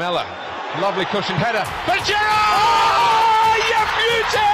[0.00, 0.24] Lamella.
[0.80, 2.56] Lovely cushioned header for Gerrard!
[2.56, 4.48] Oh, you beauty!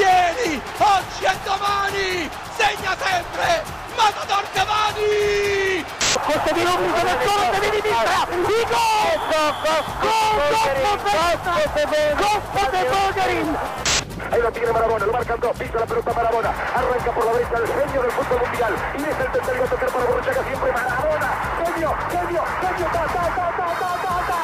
[0.00, 2.30] Ieri, oggi e domani!
[2.56, 3.62] Segna sempre!
[3.96, 5.84] Matador Cavani!
[6.24, 8.26] Questo di Rubio nel corno di sinistra!
[8.30, 9.20] Il gol!
[9.28, 9.52] Gol!
[9.60, 10.24] Gol!
[10.30, 10.72] Gol!
[10.72, 10.98] Gol!
[11.02, 11.36] Gol!
[11.42, 11.76] Gol!
[12.00, 12.80] Gol!
[12.88, 13.12] Gol!
[13.12, 13.89] Gol!
[14.40, 17.56] Ahí lo tiene Marabona, lo marcan dos, pisa la pelota Marabona, arranca por la derecha
[17.58, 21.28] el genio del fútbol mundial y es el tercero a tocar para Borruchaga siempre Marabona,
[21.60, 24.40] genio, genio, genio, ta, ta, ta, ta, ta, ta, ta.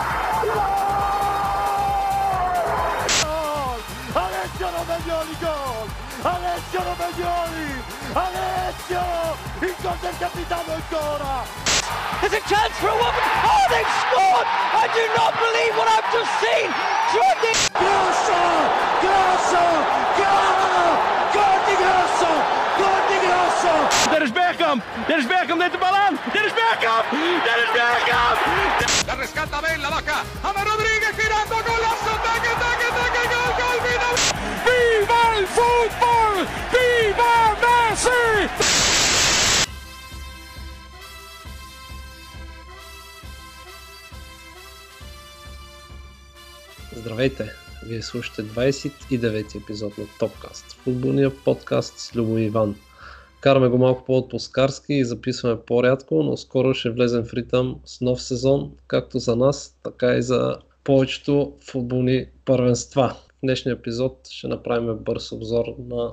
[3.25, 3.81] Gol!
[4.21, 5.89] Alessio Romagnoli gol!
[6.29, 7.69] Alessio Romagnoli!
[8.13, 9.01] Alessio!
[9.63, 11.76] Il gol del capitano ancora!
[12.21, 13.23] There's a chance for a woman.
[13.45, 14.49] Oh, they've scored!
[14.83, 16.69] I do not believe what I've just seen.
[17.13, 18.43] Jordi Grosso!
[19.03, 19.65] Grosso!
[20.19, 20.91] Gol!
[21.37, 22.31] Gol Grosso!
[22.81, 23.75] Gol di Grosso!
[24.11, 24.83] Dit is Bergkamp.
[25.07, 25.59] Dit is Bergkamp.
[25.61, 26.19] Neemt de bal aan.
[26.33, 27.05] Dit is Bergkamp.
[27.47, 28.39] Dit is Bergkamp.
[29.07, 30.19] La rescata Ben, la baja.
[30.43, 34.15] Ama Rodríguez girando, golazo, taque, taque, taque, gol, gol, final.
[34.67, 36.35] Viva il football!
[36.73, 38.66] Viva Messi!
[47.07, 47.53] Здравейте!
[47.87, 52.77] Вие слушате 29 епизод на Топкаст, футболния подкаст с Любо Иван.
[53.41, 58.23] Караме го малко по-отпускарски и записваме по-рядко, но скоро ще влезем в ритъм с нов
[58.23, 63.17] сезон, както за нас, така и за повечето футболни първенства.
[63.29, 66.11] В днешния епизод ще направим бърз обзор на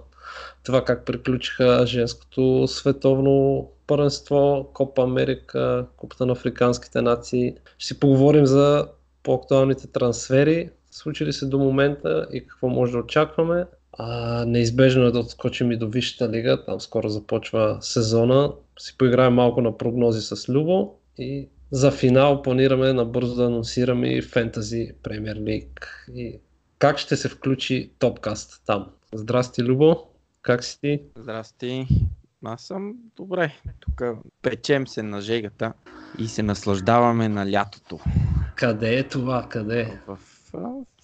[0.64, 7.56] това как приключиха женското световно първенство, Копа Америка, Купата на африканските нации.
[7.78, 8.88] Ще си поговорим за
[9.24, 13.66] по-актуалните трансфери, случили се до момента и какво може да очакваме.
[13.94, 18.52] А, неизбежно е да отскочим и до Висшата лига, там скоро започва сезона.
[18.80, 24.22] Си поиграем малко на прогнози с Любо и за финал планираме набързо да анонсираме и
[24.22, 26.40] Фентази Премьер Лиг и
[26.80, 28.88] как ще се включи Топкаст там.
[29.14, 30.04] Здрасти, Любо!
[30.42, 31.02] Как си ти?
[31.18, 31.88] Здрасти.
[32.46, 33.54] Аз съм добре.
[33.80, 34.02] Тук
[34.42, 35.74] печем се на жегата
[36.20, 38.00] и се наслаждаваме на лятото.
[38.56, 39.48] Къде е това?
[39.50, 40.00] Къде е?
[40.08, 40.20] В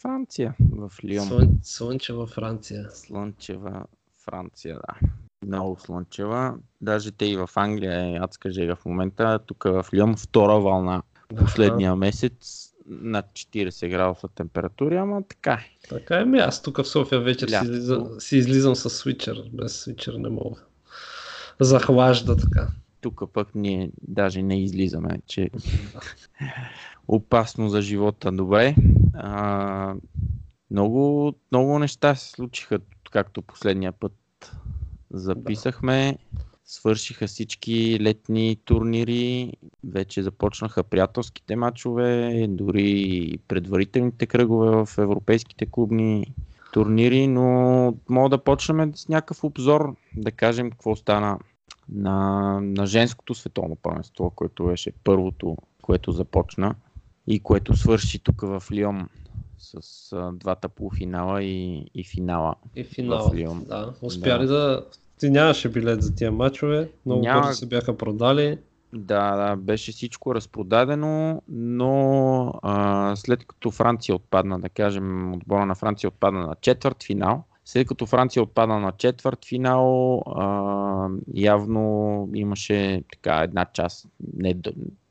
[0.02, 1.28] Франция, в Лион.
[1.28, 1.60] Слън...
[1.64, 2.90] Слънчева Франция.
[2.92, 3.86] Слънчева
[4.26, 5.08] Франция, да.
[5.48, 6.56] Много слънчева.
[6.82, 9.40] Даже те и в Англия е адска жега в момента.
[9.46, 11.02] Тук в Лион втора вълна
[11.38, 15.88] последния месец над 40 градуса температура, ама така е.
[15.90, 19.44] Така е, ми аз тук в София вечер си, излизам, си излизам с свичър.
[19.54, 20.62] Без свичър не мога.
[21.60, 22.68] Захлажда така.
[23.02, 25.50] Тук пък ние даже не излизаме, че
[27.10, 28.32] опасно за живота.
[28.32, 28.76] Добре.
[29.14, 29.96] А,
[30.72, 32.80] много, много неща се случиха,
[33.12, 34.14] както последния път
[35.12, 36.18] записахме.
[36.66, 39.54] Свършиха всички летни турнири,
[39.84, 46.34] вече започнаха приятелските матчове, дори предварителните кръгове в европейските клубни
[46.74, 51.40] турнири, но мога да почнем с някакъв обзор, да кажем какво стана
[51.90, 56.76] на, на женското световно първенство, което беше първото, което започна
[57.30, 59.10] и което свърши тук в Лион
[59.58, 62.56] с а, двата полуфинала и, и финала.
[62.76, 63.30] И финал.
[63.30, 63.64] В Лион.
[63.68, 63.94] Да.
[64.02, 64.86] Успя ли да...
[65.20, 67.42] Ти нямаше билет за тия матчове, много Няма.
[67.42, 68.58] бързо се бяха продали.
[68.94, 75.76] Да, да, беше всичко разпродадено, но а, след като Франция отпадна, да кажем, отбора на
[75.76, 83.04] Франция отпадна на четвърт финал, след като Франция отпадна на четвърт финал, а, явно имаше
[83.12, 84.56] така една част, не,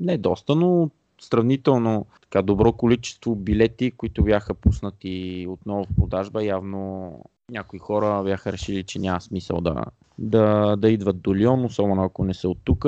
[0.00, 0.90] не доста, но
[1.20, 6.44] сравнително така добро количество билети, които бяха пуснати отново в продажба.
[6.44, 7.12] Явно
[7.50, 9.84] някои хора бяха решили, че няма смисъл да,
[10.18, 12.86] да, да идват до Лион, особено ако не са от тук,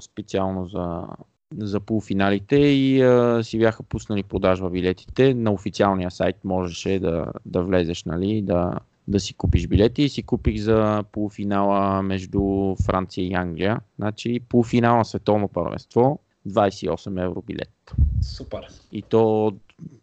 [0.00, 1.06] специално за,
[1.58, 5.34] за полуфиналите и а, си бяха пуснали продажба билетите.
[5.34, 8.78] На официалния сайт можеше да, да влезеш, нали, да,
[9.08, 13.80] да си купиш билети и си купих за полуфинала между Франция и Англия.
[13.98, 17.94] Значи полуфинала на световно първенство 28 евро билет.
[18.22, 18.66] Супер.
[18.92, 19.52] И то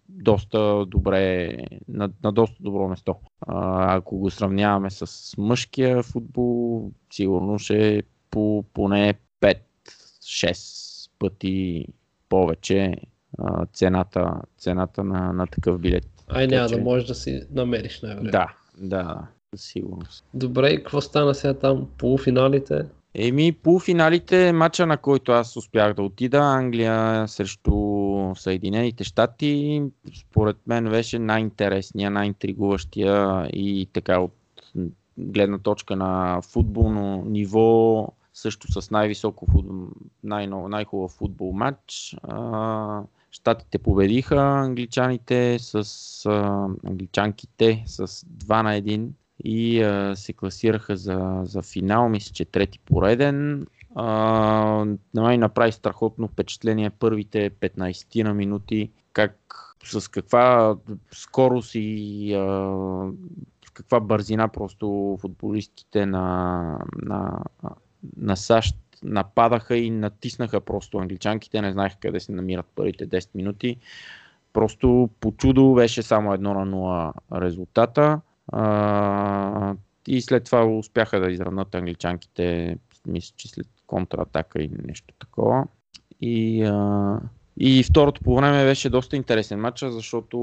[0.09, 1.57] доста добре,
[1.87, 3.15] на, на доста добро место.
[3.41, 8.01] А, ако го сравняваме с мъжкия футбол, сигурно ще е
[8.31, 11.85] по поне 5-6 пъти
[12.29, 12.95] повече
[13.37, 16.07] а, цената, цената на, на такъв билет.
[16.27, 18.31] Ай, няма да можеш да си намериш най-вероятно.
[18.31, 20.25] Да, да, да, със сигурност.
[20.33, 21.87] Добре, и какво стана сега там?
[21.97, 22.85] Полуфиналите?
[23.13, 27.73] Еми, полуфиналите, матча на който аз успях да отида, Англия срещу
[28.35, 29.83] Съединените щати,
[30.19, 34.33] според мен беше най-интересния, най-интригуващия и така от
[35.17, 39.47] гледна точка на футболно ниво, също с най-високо
[40.23, 42.15] най- най-хубав футбол матч.
[43.31, 46.25] Штатите победиха англичаните с
[46.87, 49.09] англичанките с 2 на 1
[49.47, 53.67] и а, се класираха за, за финал, мисля, че трети пореден.
[53.95, 54.05] А,
[55.13, 59.37] на мен направи страхотно впечатление първите 15 на минути, как
[59.83, 60.75] с каква
[61.11, 62.41] скорост и а,
[63.67, 67.43] с каква бързина просто футболистите на, на,
[68.17, 73.77] на САЩ нападаха и натиснаха просто англичанките, не знаеха къде се намират първите 10 минути.
[74.53, 78.21] Просто по чудо беше само 1 на 0 резултата.
[80.07, 82.77] И след това успяха да изравнат англичанките,
[83.07, 85.67] мисля, че след контратака или нещо такова.
[86.21, 87.19] И, а,
[87.57, 90.37] и второто по време беше доста интересен матч, защото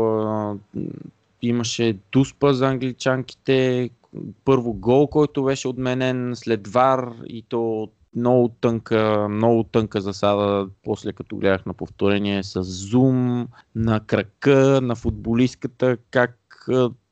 [0.00, 0.54] а,
[1.42, 3.90] имаше дуспа за англичанките,
[4.44, 11.12] първо гол, който беше отменен след вар и то много тънка, много тънка засада, после
[11.12, 16.38] като гледах на повторение с зум на крака на футболистката, как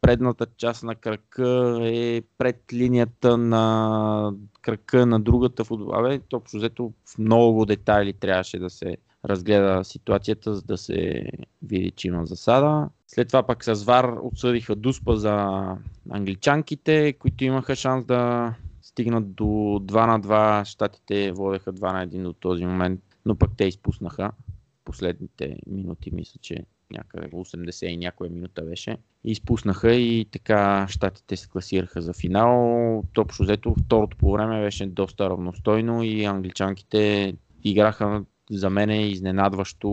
[0.05, 6.21] предната част на крака е пред линията на крака на другата футбола.
[6.33, 11.27] Общо взето в много детайли трябваше да се разгледа ситуацията, за да се
[11.63, 12.89] види, че има засада.
[13.07, 15.63] След това пък с ВАР отсъдиха Дуспа за
[16.11, 20.65] англичанките, които имаха шанс да стигнат до 2 на 2.
[20.65, 24.31] Штатите водеха 2 на 1 до този момент, но пък те изпуснаха
[24.85, 28.97] последните минути, мисля, че някъде 80 и някоя минута беше.
[29.25, 32.99] И изпуснаха и така щатите се класираха за финал.
[33.19, 37.35] Общо взето второто по време беше доста равностойно и англичанките
[37.65, 39.89] играха за мен е изненадващо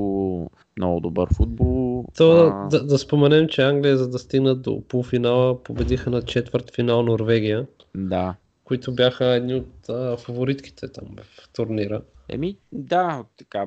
[0.78, 2.06] много добър футбол.
[2.18, 2.68] То, а...
[2.68, 7.68] да, да споменем, че Англия, за да стигнат до полуфинала, победиха на четвърт финал Норвегия.
[7.96, 8.36] Да.
[8.64, 12.02] Които бяха едни от а, фаворитките там в турнира.
[12.30, 13.66] Еми, да, така.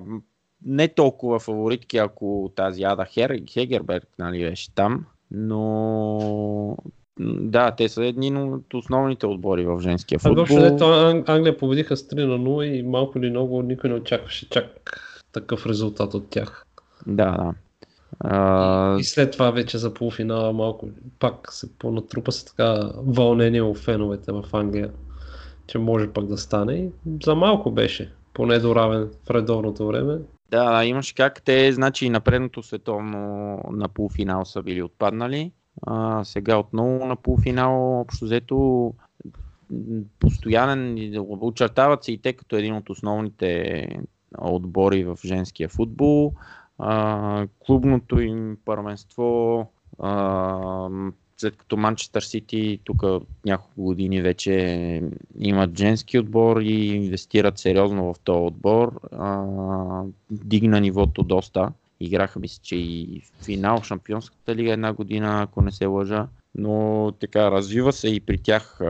[0.65, 6.77] Не толкова фаворитки, ако тази Ада Хер, Хегерберг нали, беше там, но
[7.21, 10.45] да, те са едни от основните отбори в женския футбол.
[10.45, 10.85] Въобще,
[11.27, 15.01] Англия победиха с 3 на 0 и малко или много никой не очакваше чак
[15.33, 16.67] такъв резултат от тях.
[17.07, 17.55] Да, да.
[18.21, 18.97] А...
[18.99, 20.89] И след това вече за полуфинала малко
[21.19, 24.91] пак се понатрупа се така вълнение у феновете в Англия,
[25.67, 26.75] че може пак да стане.
[26.75, 26.91] И
[27.25, 30.19] за малко беше, поне до равен в редовното време.
[30.55, 33.19] Да, имаше как те, значи на предното световно
[33.71, 35.53] на полуфинал са били отпаднали
[35.83, 38.95] а, сега отново на полуфинал, общо взето
[40.19, 43.89] постоянен, очертават се и те като един от основните
[44.39, 46.33] отбори в женския футбол.
[46.79, 50.89] А, клубното им първенство, а,
[51.45, 53.03] след като Манчестър Сити тук
[53.45, 55.03] няколко години вече
[55.39, 61.73] имат женски отбор и инвестират сериозно в този отбор, а, дигна нивото доста.
[62.01, 66.29] Играха мисля, че и финал в Шампионската лига една година, ако не се лъжа.
[66.55, 68.81] Но така, развива се и при тях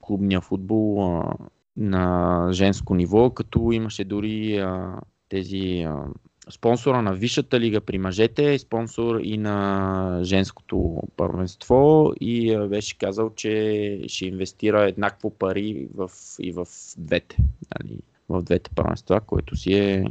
[0.00, 1.34] клубния футбол а,
[1.76, 6.04] на женско ниво, като имаше дори а, тези а,
[6.50, 14.00] спонсора на Висшата лига при мъжете, спонсор и на женското първенство и беше казал, че
[14.06, 16.66] ще инвестира еднакво пари в, и в
[16.98, 17.36] двете,
[17.78, 17.98] нали,
[18.28, 20.04] в двете първенства, което си е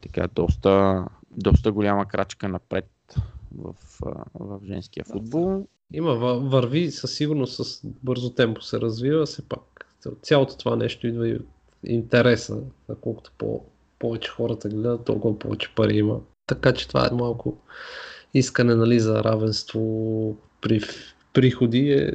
[0.00, 1.04] така доста
[1.36, 2.90] доста голяма крачка напред
[3.58, 3.74] в,
[4.34, 5.66] в женския футбол.
[5.92, 9.86] Има, върви със сигурност с бързо темпо се развива, все пак.
[10.22, 11.46] Цялото това нещо идва и от
[11.86, 12.60] интереса,
[13.00, 13.64] колкото по,
[13.98, 16.20] повече хората гледат, толкова повече пари има.
[16.46, 17.58] Така че това е малко
[18.34, 20.80] искане нали, за равенство при
[21.32, 22.10] приходи е,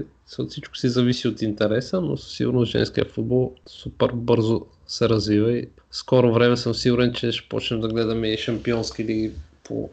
[0.47, 5.67] всичко си зависи от интереса, но със сигурност женския футбол супер бързо се развива и
[5.91, 9.31] скоро време съм сигурен, че ще почнем да гледаме и шампионски лиги
[9.63, 9.89] по,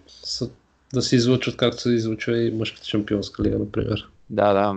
[0.95, 4.09] да се излучват както се излучва и мъжката шампионска лига, например.
[4.30, 4.75] Да, да.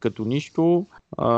[0.00, 0.86] Като нищо,
[1.18, 1.28] а,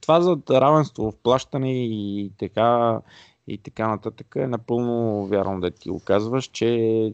[0.00, 3.00] това за равенство в плащане и така,
[3.48, 7.12] и така нататък е напълно вярно да ти го казваш, че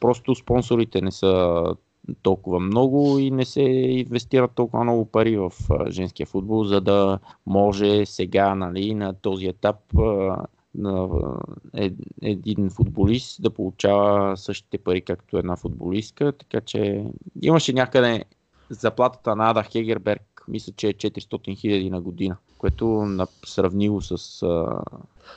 [0.00, 1.64] просто спонсорите не са
[2.22, 5.52] толкова много и не се инвестират толкова много пари в
[5.88, 9.76] женския футбол, за да може сега нали, на този етап
[10.74, 11.08] на
[12.22, 16.32] един футболист да получава същите пари, както една футболистка.
[16.32, 17.04] Така че
[17.42, 18.24] имаше някъде
[18.70, 23.06] заплатата на Ада Хегерберг, мисля, че е 400 хиляди на година, което
[23.46, 24.42] сравнило с...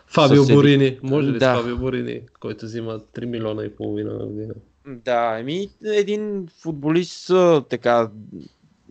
[0.08, 0.54] Фабио с...
[0.54, 1.00] Борини.
[1.04, 1.56] Може ли да.
[1.56, 4.54] с Фабио Борини, който взима 3 милиона и половина на година?
[4.88, 7.32] Да, еми един футболист
[7.70, 8.10] така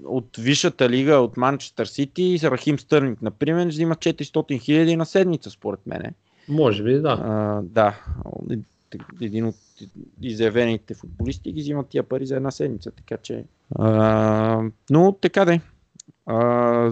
[0.04, 5.86] от Висшата лига, от Манчестър Сити, Рахим Стърник, например, взима 400 хиляди на седмица, според
[5.86, 6.12] мене.
[6.48, 7.18] Може би, да.
[7.22, 8.00] А, да.
[9.20, 9.56] един от
[10.22, 13.44] изявените футболисти ги взимат тия пари за една седмица, така че...
[13.74, 15.60] А, но така де.
[16.26, 16.38] А,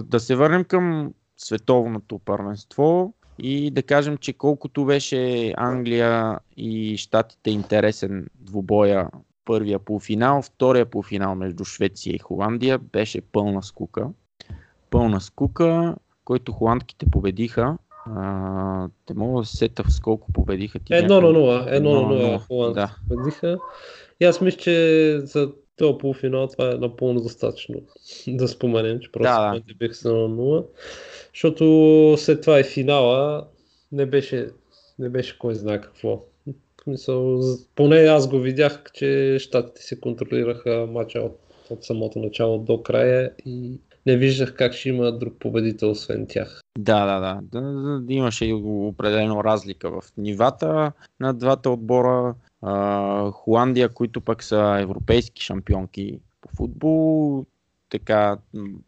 [0.03, 7.51] да се върнем към световното първенство и да кажем, че колкото беше Англия и Штатите
[7.51, 9.09] интересен двубоя
[9.45, 14.07] първия полуфинал, втория полуфинал между Швеция и Холандия беше пълна скука.
[14.89, 17.77] Пълна скука, който холандките победиха.
[18.15, 20.93] А, те мога да се сета с колко победиха ти.
[20.93, 21.65] Едно на нула.
[21.69, 22.95] Едно на нула, холандците да.
[23.09, 23.57] победиха.
[24.19, 27.75] И аз мисля, че за този полуфинал това е напълно достатъчно
[28.27, 29.59] да споменем, че просто Да, да.
[29.59, 30.65] да, бих се на 0.
[31.33, 33.47] Защото след това и финала
[33.91, 34.49] не беше,
[34.99, 36.23] не беше кой знае какво.
[36.87, 41.39] З- поне аз го видях, че щатите се контролираха матча от,
[41.69, 46.61] от самото начало до края и не виждах как ще има друг победител освен тях.
[46.77, 47.39] Да, да, да.
[47.61, 52.35] да, да, да имаше и определено разлика в нивата на двата отбора.
[52.61, 57.45] А, Холандия, които пък са европейски шампионки по футбол,
[57.89, 58.37] така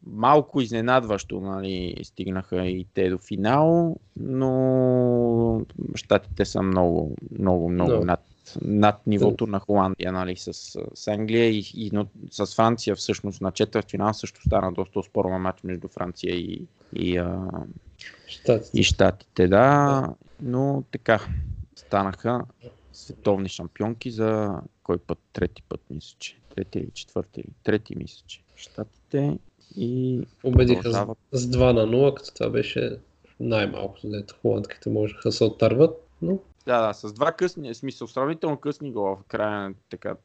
[0.06, 5.62] малко изненадващо нали, стигнаха и те до финал, но
[5.96, 8.06] щатите са много, много, много Да.
[8.06, 8.20] над,
[8.62, 10.54] над нивото на Холандия нали, с,
[10.94, 15.42] с Англия и, и но, с Франция всъщност на четвърт финал също стана доста спорен
[15.42, 17.48] матч между Франция и, и, а,
[18.28, 18.80] Щатите.
[18.80, 20.08] и Штатите, да,
[20.42, 21.20] но така
[21.76, 22.46] станаха
[22.98, 25.20] световни шампионки за кой път?
[25.34, 26.38] Трети път, мисля, че.
[26.56, 28.44] Трети или четвърти или трети, мисля, че.
[28.56, 29.38] Штатите
[29.78, 31.18] и Победиха с, продължават.
[31.32, 32.98] с 2 на 0, като това беше
[33.40, 36.08] най-малкото, дето холандките можеха да се оттърват.
[36.22, 40.16] Но Да, да, с два късни, в смисъл сравнително късни гола в края, така,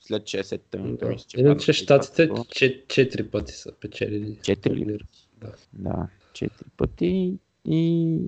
[0.00, 1.12] след 60-та минута, да.
[1.12, 2.28] мисля, че Иначе щатите.
[2.28, 4.38] 4 пъти са печелили.
[4.42, 4.80] Четири ли?
[4.80, 5.04] турнира.
[5.36, 5.52] Да.
[5.72, 7.38] Да, четири пъти.
[7.64, 8.18] И,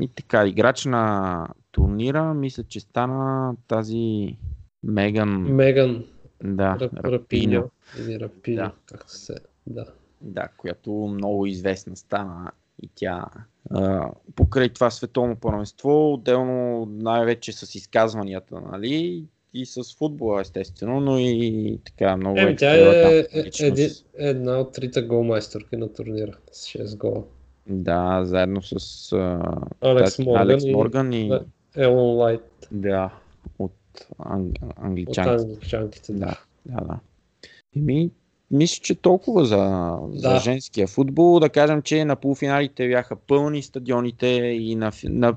[0.00, 4.36] и така, играч на турнира, мисля, че стана тази
[4.82, 6.04] Меган, Меган
[6.44, 7.70] да, Рап- Рапино,
[8.10, 8.72] Рапиньо, Да.
[8.86, 9.34] както се.
[9.66, 9.84] Да.
[10.20, 12.50] да, която много известна стана
[12.82, 13.24] и тя
[13.70, 21.18] а, покрай това световно първенство, отделно най-вече с изказванията, нали, и с футбола, естествено, но
[21.18, 23.24] и така много Еми, тя е, е,
[23.60, 27.24] еди- една от трите голмайсторки на турнира с 6 гола.
[27.68, 28.72] Да, заедно с
[29.12, 29.42] а,
[29.80, 31.44] Алекс тази- Морган Алекс и- Морган и, Да.
[31.76, 33.10] Елон Лайт Да,
[33.58, 33.72] от
[34.18, 34.56] анг...
[34.62, 35.52] от англичанците.
[35.52, 36.12] англичанките.
[36.12, 36.18] Да.
[36.66, 36.98] Да, да, да.
[37.76, 38.10] Еми,
[38.50, 40.38] мисля, че толкова за, за Да.
[40.38, 41.40] женския футбол.
[41.40, 45.36] Да кажем, че на полуфиналите бяха пълни стадионите и на, на,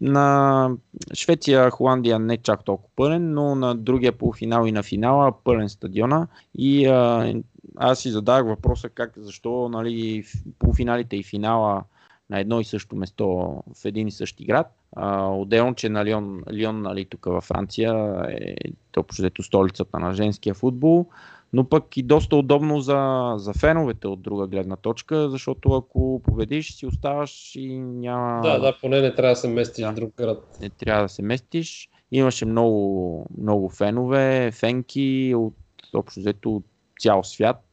[0.00, 0.70] на
[1.14, 6.28] Швеция, Холандия не чак толкова пълен, но на другия полуфинал и на финала пълен стадиона.
[6.58, 7.34] И а,
[7.76, 10.24] аз си задах въпроса как, защо нали,
[10.58, 11.84] полуфиналите и финала
[12.30, 13.26] на едно и също место
[13.74, 14.66] в един и същи град.
[14.96, 18.54] А, отделно, че на Лион, Лион нали, тук във Франция е
[18.96, 21.06] общо столицата на женския футбол,
[21.52, 26.74] но пък и доста удобно за, за феновете от друга гледна точка, защото ако победиш,
[26.74, 28.42] си оставаш и няма...
[28.42, 29.92] да, да, поне не трябва да се местиш Да.
[29.92, 30.58] в друг град.
[30.60, 31.88] не трябва да се местиш.
[32.12, 35.54] Имаше много, много фенове, фенки от
[35.94, 36.64] общо взето от
[37.00, 37.64] цял свят.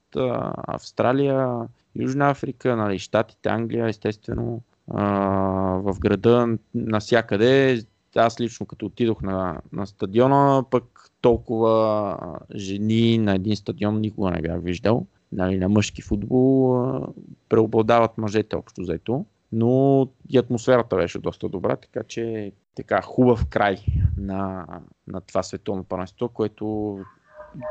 [0.68, 1.58] Австралия,
[1.96, 4.62] Южна Африка, нали, Штатите, Англия, естествено.
[4.88, 5.06] А,
[5.78, 7.84] в града насякъде.
[8.16, 12.18] Аз лично като отидох на, на стадиона, пък толкова
[12.56, 15.06] жени на един стадион никога не бях виждал.
[15.32, 17.08] Нали, на мъжки футбол а,
[17.50, 19.26] преобладават мъжете общо взето.
[19.52, 23.78] Но и атмосферата беше доста добра, така че така хубав край
[24.18, 24.66] на,
[25.08, 26.98] на това световно първенство, което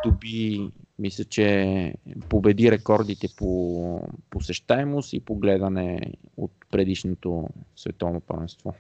[0.05, 1.95] доби, мисля, че
[2.29, 4.00] победи рекордите по
[4.31, 6.00] посещаемост и по гледане
[6.37, 8.75] от предишното световно първенство.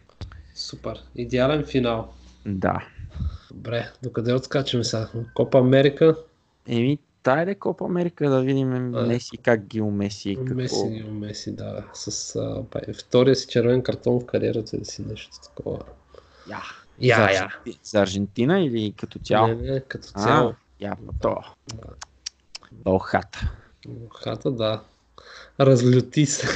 [0.54, 1.02] Супер.
[1.16, 2.12] Идеален финал.
[2.46, 2.88] Да.
[3.50, 5.08] Добре, докъде отскачаме сега?
[5.34, 6.16] Копа Америка.
[6.68, 10.36] Еми, тай да Копа Америка да видим Меси как ги умеси.
[10.36, 10.54] Какво...
[10.54, 11.84] Меси, Меси, да.
[11.94, 15.78] С а, бай, втория си червен картон в кариерата да си нещо такова.
[16.50, 16.62] Я.
[17.00, 17.22] Я, за.
[17.24, 19.48] Арженти- за Аржентина или като цяло?
[19.48, 20.54] Не, не, като А, цяло.
[20.80, 21.36] Явно то.
[21.74, 21.88] Да.
[22.84, 23.52] Охата.
[24.22, 24.82] Хата, да.
[25.60, 26.46] Разлюти се.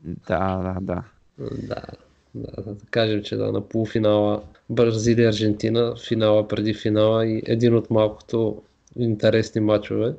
[0.00, 1.04] Да, да, да.
[1.38, 1.82] да.
[2.34, 7.90] Да, да кажем, че да, на полуфинала Бразилия Аржентина, финала преди финала и един от
[7.90, 8.62] малкото
[8.98, 10.14] интересни матчове.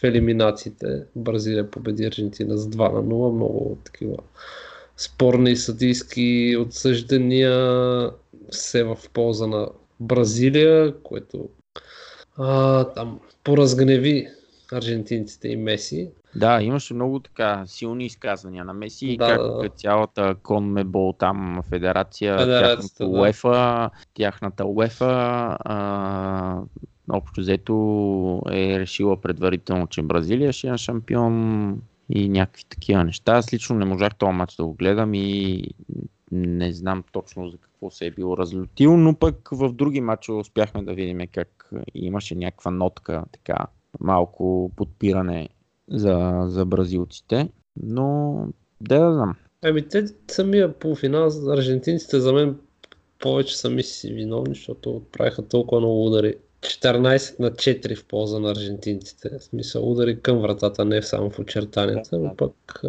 [0.00, 3.32] В елиминациите Бразилия победи Аржентина с 2 на 0.
[3.32, 4.16] Много такива
[4.96, 8.10] спорни съдийски отсъждания
[8.50, 9.68] все в полза на
[10.00, 11.48] Бразилия, което
[12.38, 14.28] а, там поразгневи
[14.72, 16.10] аржентинците и Меси.
[16.34, 19.68] Да, имаше много така силни изказвания на Меси, Да, как да, да.
[19.68, 23.20] цялата конмебол там федерация, Федерацията, тяхната да.
[23.20, 26.60] УЕФА, тяхната УЕФА, а,
[27.10, 31.76] общо взето е решила предварително, че Бразилия ще е шампион
[32.10, 33.32] и някакви такива неща.
[33.32, 35.64] Аз лично не можах този матч да го гледам и
[36.32, 40.82] не знам точно за какво се е било разлютил, но пък в други матчове успяхме
[40.82, 43.56] да видим как имаше някаква нотка, така
[44.00, 45.48] малко подпиране
[45.90, 47.48] за, за бразилците.
[47.76, 48.36] Но
[48.80, 49.34] да, да знам.
[49.62, 52.58] Ами те самия полуфинал, аржентинците за мен
[53.18, 56.34] повече сами си виновни, защото правиха толкова много удари.
[56.62, 59.38] 14 на 4 в полза на аржентинците.
[59.38, 62.88] В смисъл удари към вратата, не само в очертанията, но пък а,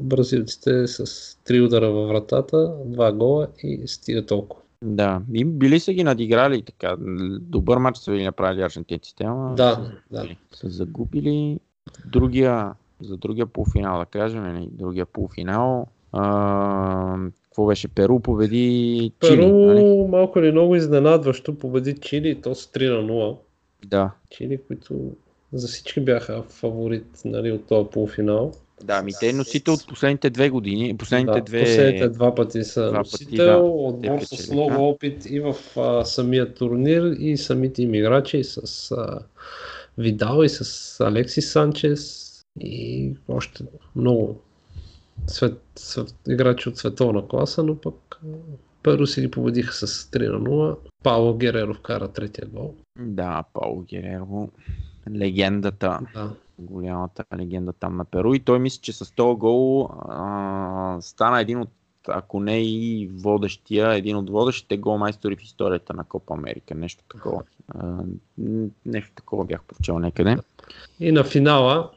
[0.00, 4.62] бразилците с 3 удара във вратата, 2 гола и стига толкова.
[4.82, 6.96] Да, и били са ги надиграли така.
[7.40, 10.28] Добър матч са били направили аржентинците, ама Да, да.
[10.52, 11.60] са загубили
[12.06, 15.86] другия, за другия полуфинал, да кажем, нали, другия полуфинал.
[16.12, 17.16] А,
[17.54, 17.88] какво беше?
[17.88, 20.06] Перу победи Чили, Перу нали?
[20.08, 23.36] малко или много изненадващо победи Чили и то с 3 на 0.
[23.84, 24.10] Да.
[24.30, 25.12] Чили, които
[25.52, 28.52] за всички бяха фаворит нали, от този полуфинал.
[28.84, 31.64] Да, ми те носител от последните две години, последните да, две...
[31.64, 35.54] Последните два пъти са два пъти, носител, да, отбор те с много опит и в
[35.76, 39.18] а, самия турнир, и самите им играчи, и с а,
[39.98, 42.30] Видал, и с Алексис Санчес,
[42.60, 43.64] и още
[43.96, 44.40] много
[45.26, 48.20] свет, свет, играчи от световна класа, но пък
[48.82, 50.76] Перу си ги победиха с 3 на 0.
[51.02, 52.74] Пауло Гереро вкара третия гол.
[52.98, 54.48] Да, Пауло Гереро,
[55.14, 56.30] легендата, Да.
[56.58, 61.60] голямата легенда там на Перу и той мисля, че с този гол а, стана един
[61.60, 61.70] от
[62.08, 66.74] ако не и водещия, един от водещите голмайстори в историята на Копа Америка.
[66.74, 67.42] Нещо такова.
[67.68, 67.96] А,
[68.86, 70.36] нещо такова бях прочел някъде.
[71.00, 71.90] И на финала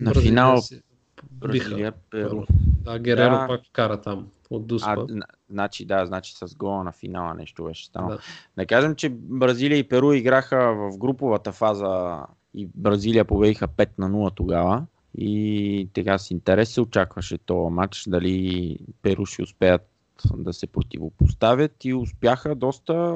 [0.00, 0.83] На Бразилия финал си биха.
[1.30, 2.42] Бразилия, Перу.
[2.84, 3.46] Да, Гереро Да.
[3.48, 4.94] пак вкара там от Дуспа.
[4.98, 8.10] А, зна- значи да, значи с гола на финала нещо беше станало.
[8.10, 8.18] Да.
[8.56, 8.66] Да.
[8.66, 12.20] кажем, че Бразилия и Перу играха в груповата фаза
[12.54, 14.86] и Бразилия победиха 5 на 0 тогава.
[15.18, 19.82] И така с интерес се очакваше този матч, дали Перу ще успеят
[20.36, 23.14] да се противопоставят и успяха доста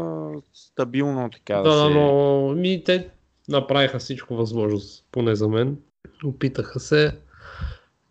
[0.52, 1.94] стабилно така да, Да, се...
[1.94, 3.08] но ми, те
[3.48, 4.80] направиха всичко възможно,
[5.12, 5.76] поне за мен.
[6.24, 7.12] Опитаха се.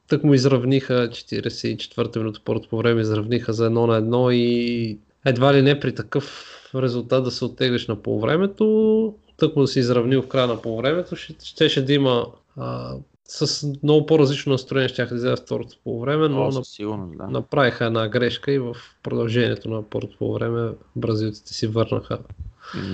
[0.08, 5.54] Тък му изравниха 44-та минута първото по време, изравниха за едно на едно и едва
[5.54, 10.22] ли не при такъв резултат да се оттеглиш на полувремето, тък му да си изравнил
[10.22, 12.26] в края на полувремето, ще, щеше да има
[12.58, 17.28] а, с много по-различно настроение, ще да излезе второто полувреме, но О, сигурност, да.
[17.28, 22.20] направиха една грешка и в продължението на първото полувреме бразилците си върнаха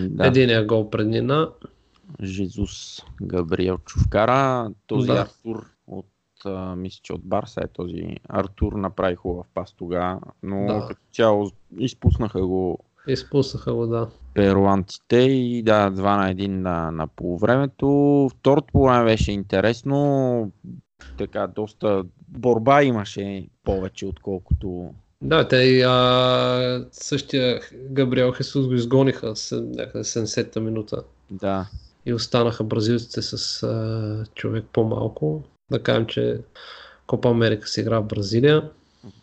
[0.10, 0.28] да.
[0.28, 1.50] единия гол преднина.
[2.24, 5.14] Жезус Габриел Чувкара, този да.
[5.14, 6.06] Артур от
[6.46, 10.86] а, мисля, че от Барса е този Артур направи хубав пас тогава, но Да.
[10.88, 14.08] като цяло изпуснаха го Изпуснаха го, да.
[14.34, 18.30] перуанците и да, 2 на 1 на, на полувремето.
[18.32, 20.52] Второто полувреме беше интересно,
[21.18, 29.34] така доста борба имаше повече, отколкото Да, те и а, същия Габриел Хесус го изгониха
[29.52, 31.70] някъде 70-та минута да,
[32.06, 35.44] и останаха бразилците с а, човек по-малко.
[35.72, 36.40] Да кажем, че
[37.08, 38.70] Копа Америка се игра в Бразилия.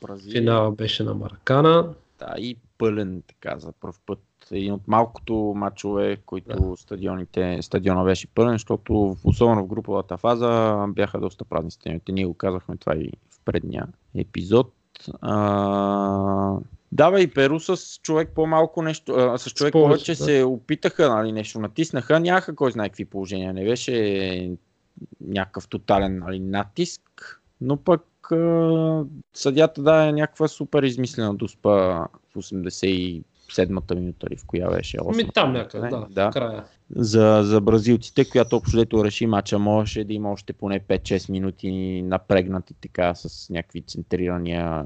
[0.03, 0.41] Бразилия.
[0.41, 1.95] Финала беше на Маракана.
[2.19, 4.19] Да, и пълен така за първ път.
[4.51, 11.21] Един от малкото матчове, които стадионите, стадиона беше пълен, защото особено в груповата фаза бяха
[11.21, 12.13] доста празни стадионите.
[12.13, 14.73] Ние го казахме това и в предния епизод.
[15.21, 16.57] А,
[16.93, 20.17] да, и Перу с човек по-малко нещо, а, с човек повече да.
[20.17, 24.57] се опитаха, нали, нещо натиснаха, нямаха кой знае какви положения, не беше
[25.21, 31.71] някакъв тотален нали, натиск, но пък а, съдята даде някаква супер измислена дуспа
[32.31, 34.97] в 87-та минута или в коя беше?
[34.97, 36.65] Ми 8-та там някъде, да, в края.
[36.97, 42.03] за, за бразилците, която общо дето реши мача, можеше да има още поне 5-6 минути
[42.03, 44.85] напрегнати така с някакви центрирания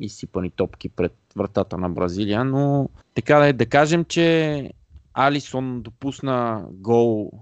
[0.00, 4.70] изсипани топки пред вратата на Бразилия, но така да е, да кажем, че
[5.14, 7.32] Алисон допусна гол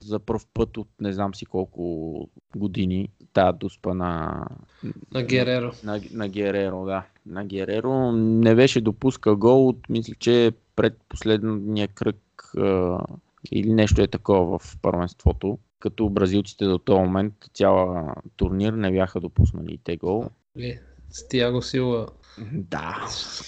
[0.00, 4.44] за първ път от не знам си колко години, тази дуспа на,
[5.12, 5.72] На Гереро.
[5.84, 7.06] на, на Гереро, да.
[7.26, 12.16] На Гереро не беше допускал гол от, мисля, че пред последния кръг
[12.58, 12.98] а,
[13.52, 15.58] или нещо е такова в първенството.
[15.78, 20.24] Като бразилците до този момент цяла турнир не бяха допуснали и те гол.
[20.58, 22.06] Е, С Тиаго Сила
[22.52, 23.06] Да.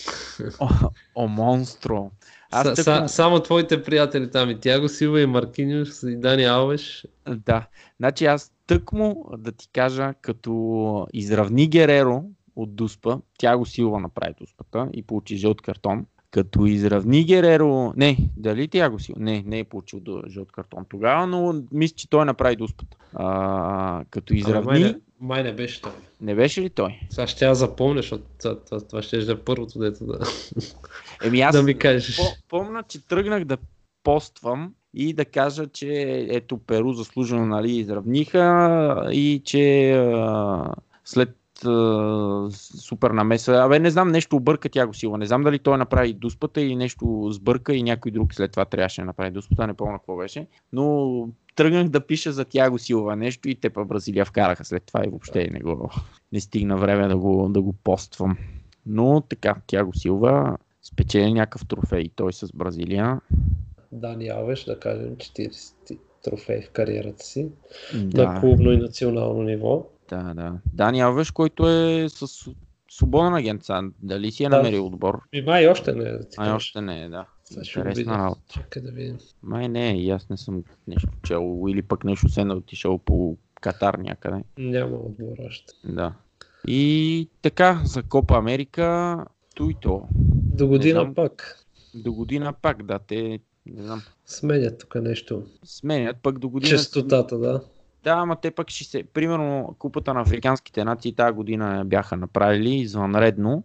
[0.61, 0.69] О,
[1.15, 2.11] о монстро.
[2.53, 6.45] Аз Са, тъкмо- са, само твоите приятели там и Тяго Силва и Маркиниус и Дани
[6.45, 7.07] Алвеш.
[7.29, 7.67] Да.
[8.01, 12.25] Значи аз тъкмо да ти кажа, като изравни Гереро
[12.57, 16.07] от Дуспа, тя го силва направи Дуспата и получи жълт картон.
[16.31, 17.93] Като изравни Гереро...
[17.97, 19.21] Не, дали тя го силва?
[19.21, 22.97] Не, не е получил жълт картон тогава, но мисля, че той направи Дуспата.
[23.15, 24.81] А, като изравни...
[24.81, 25.93] Не, май не беше той.
[26.21, 27.01] Не беше ли той?
[27.11, 30.19] Сега ще я запомня, защото това, това, това ще е първото, дето да,
[31.25, 32.17] Еми аз да ми кажеш.
[32.17, 33.57] по- помня, че тръгнах да
[34.03, 35.87] поствам и да кажа, че
[36.31, 40.65] ето Перу заслужено нали, изравниха и че а,
[41.05, 42.49] след а,
[42.81, 45.19] супер намеса, абе не знам, нещо обърка тя го сила.
[45.19, 49.01] Не знам дали той направи дуспата или нещо сбърка и някой друг след това трябваше
[49.01, 50.47] да направи дуспата, не помня какво беше.
[50.73, 55.05] Но тръгнах да пиша за Тяго Силва нещо и те па Бразилия вкараха след това
[55.07, 55.91] и въобще не го
[56.33, 58.37] не стигна време да го, да го поствам.
[58.87, 63.21] Но така, Тяго Силва спечели някакъв трофей той с Бразилия.
[63.93, 67.49] Дани Алвеш, да кажем, 40 трофеи в кариерата си.
[67.95, 69.87] Да, На клубно и национално ниво.
[70.09, 70.59] да, да.
[70.73, 72.51] Дани Алвеш, който е с
[72.91, 73.63] свободен агент.
[74.03, 74.57] Дали си е Да.
[74.57, 75.23] намерил отбор?
[75.33, 76.13] И май още не е.
[76.13, 76.57] да ти Ай, кажа.
[76.57, 77.27] още не е, да.
[77.57, 78.41] Интересна работа.
[78.49, 79.19] Чакай да видим.
[79.43, 81.65] Май не е, и аз не съм нещо чел.
[81.69, 84.45] Или пък нещо се е отишъл по Катар някъде.
[84.59, 85.73] Няма отбор още.
[85.85, 86.13] Да.
[86.67, 89.19] И така, за Копа Америка,
[89.55, 90.09] то и то.
[90.53, 91.15] До година знам.
[91.15, 91.59] пак.
[91.95, 95.43] До година пак, да, те, не знам, Сменят тук нещо.
[95.65, 96.71] сменят пък до година.
[96.71, 97.61] Честотата, да.
[98.05, 99.03] Да, ама те пък ще се...
[99.05, 103.65] Примерно купата на африканските нации тази година бяха направили извънредно,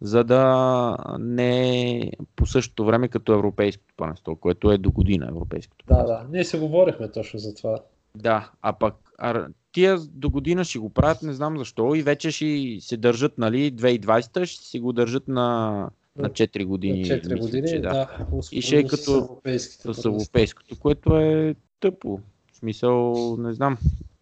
[0.00, 5.94] за да не по същото време като европейското панесто, което е до година европейското Да,
[5.94, 6.12] панесто.
[6.12, 6.26] да.
[6.32, 7.78] Ние се говорихме точно за това.
[8.14, 12.30] Да, а пък а, тия до година ще го правят, не знам защо, и вече
[12.30, 17.00] ще се държат, нали, 2020 ще си го държат на, на 4 години.
[17.00, 18.08] На 4 мисля, години, че да.
[18.52, 19.40] И ще е с като-
[19.92, 22.20] с европейското, което е тъпо.
[22.52, 23.78] В смисъл, не знам.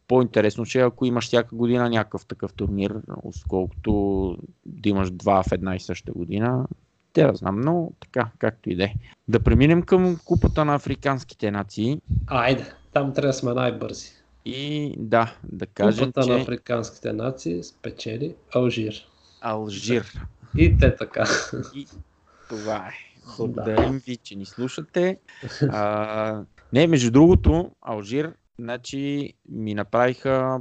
[0.09, 5.53] По-интересно ще е, ако имаш всяка година някакъв такъв турнир, отколкото да имаш два в
[5.53, 6.67] една и съща година.
[7.13, 8.95] Те да знам, но така, както и да е.
[9.29, 14.11] Да преминем към купата на африканските нации Айде, там трябва да сме най-бързи.
[14.45, 18.95] и да, да кажем, Купата че на африканските нации спечели Алжир.
[19.41, 20.13] Алжир.
[20.57, 21.25] И те така.
[21.75, 21.87] И
[22.49, 22.93] това е.
[23.37, 25.19] Благодарим ви, че ни слушате.
[25.71, 30.61] А, не, между другото, Алжир, значи ми направиха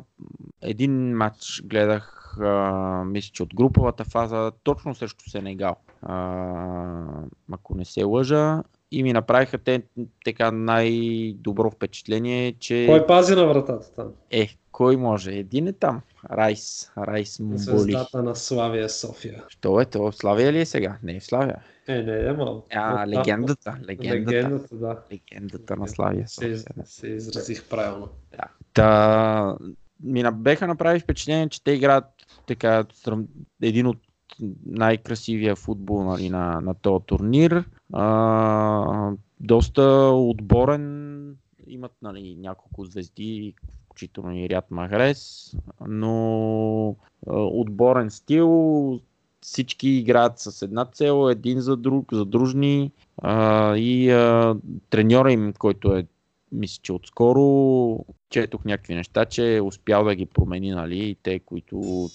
[0.61, 5.75] един матч, гледах, а, мисля, че от груповата фаза, точно срещу Сенегал.
[6.01, 8.63] А, ако не се лъжа.
[8.91, 9.83] И ми направиха те
[10.25, 14.13] така най-добро впечатление, че Кой пази на вратата там?
[14.31, 15.31] е, кой може?
[15.31, 16.01] Един е там.
[16.31, 16.91] Райс.
[16.97, 17.57] Райс Мумболи.
[17.59, 19.43] Звездата на Славия София.
[19.49, 20.11] Що е то?
[20.11, 20.97] Славия ли е сега?
[21.03, 21.59] Не е в Славия.
[21.87, 22.67] Е, не е малко.
[22.73, 23.77] А, легендата.
[23.87, 24.31] Легендата.
[24.31, 24.99] Легендата, да.
[25.11, 26.27] Легендата на Славия.
[26.27, 26.53] Се, София.
[26.53, 28.09] из- се изразих правилно.
[28.73, 29.57] Та,
[30.03, 32.05] ми беха направи впечатление, че те играят
[32.47, 32.85] така
[33.61, 33.97] един от
[34.65, 37.65] най-красивия футбол нали, на, на този турнир.
[37.93, 41.35] А, доста отборен,
[41.67, 43.53] имат нали, няколко звезди,
[43.85, 45.53] включително и Ряд Магрес,
[45.87, 46.95] но
[47.27, 48.99] отборен стил,
[49.41, 54.55] всички играят с една цел, един за друг, задружни а, и а,
[54.89, 56.07] треньора им, който е
[56.51, 61.39] мисля, че отскоро четох някакви неща, че е успял да ги промени, нали, и те,
[61.39, 62.09] които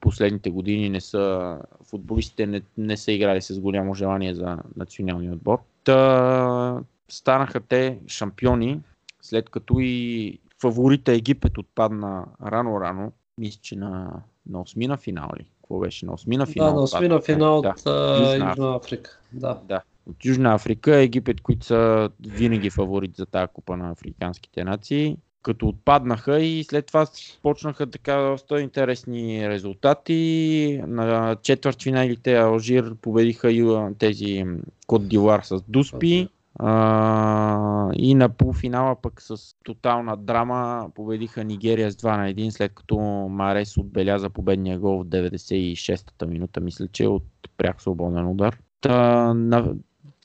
[0.00, 5.58] последните години не са, футболистите не, не са играли с голямо желание за националния отбор.
[5.84, 8.80] Та, станаха те шампиони,
[9.22, 15.46] след като и фаворита Египет отпадна рано-рано, мисля, че на, на осмина финал ли?
[15.62, 16.06] Какво беше?
[16.06, 16.68] На осмина финал?
[16.68, 17.34] Да, на осмина отпадна.
[17.34, 17.74] финал Да.
[17.86, 19.18] от Южна Южна Африка.
[19.32, 19.60] Да.
[19.64, 19.82] Да.
[20.06, 25.16] От Южна Африка, Египет, които са винаги фаворит за тази купа на африканските нации.
[25.48, 27.06] Като отпаднаха и след това
[27.42, 30.82] почнаха така доста интересни резултати.
[30.86, 34.44] На четвъртфиналите Алжир победиха Ю- тези
[34.86, 36.28] Кот Дивуар с Дуспи.
[36.58, 42.72] А, и на полуфинала пък с тотална драма победиха Нигерия с 2 на 1, след
[42.74, 42.98] като
[43.30, 47.24] Марес отбеляза победния гол в 96-та минута, мисля, че от
[47.56, 48.58] пряк свободен удар.
[48.80, 49.74] Та, на,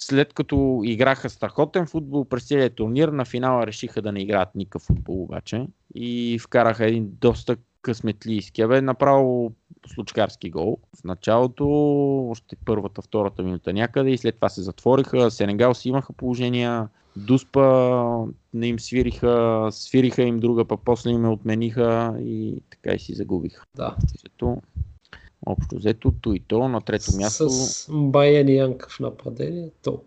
[0.05, 4.81] след като играха страхотен футбол през целия турнир, на финала решиха да не играят никакъв
[4.81, 9.51] футбол обаче и вкараха един доста късметлийски, абе направо
[9.87, 10.77] случкарски гол.
[10.99, 11.67] В началото,
[12.29, 15.31] още първата, втората минута някъде и след това се затвориха.
[15.31, 22.15] Сенегал си имаха положения, Дуспа не им свириха, свириха им друга, па после им отмениха
[22.19, 23.65] и така и си загубиха.
[23.75, 23.95] Да.
[24.23, 24.61] Зато
[25.45, 27.49] Общо взето, то и то на трето място.
[27.49, 30.01] С Байен и Янка в нападение, то.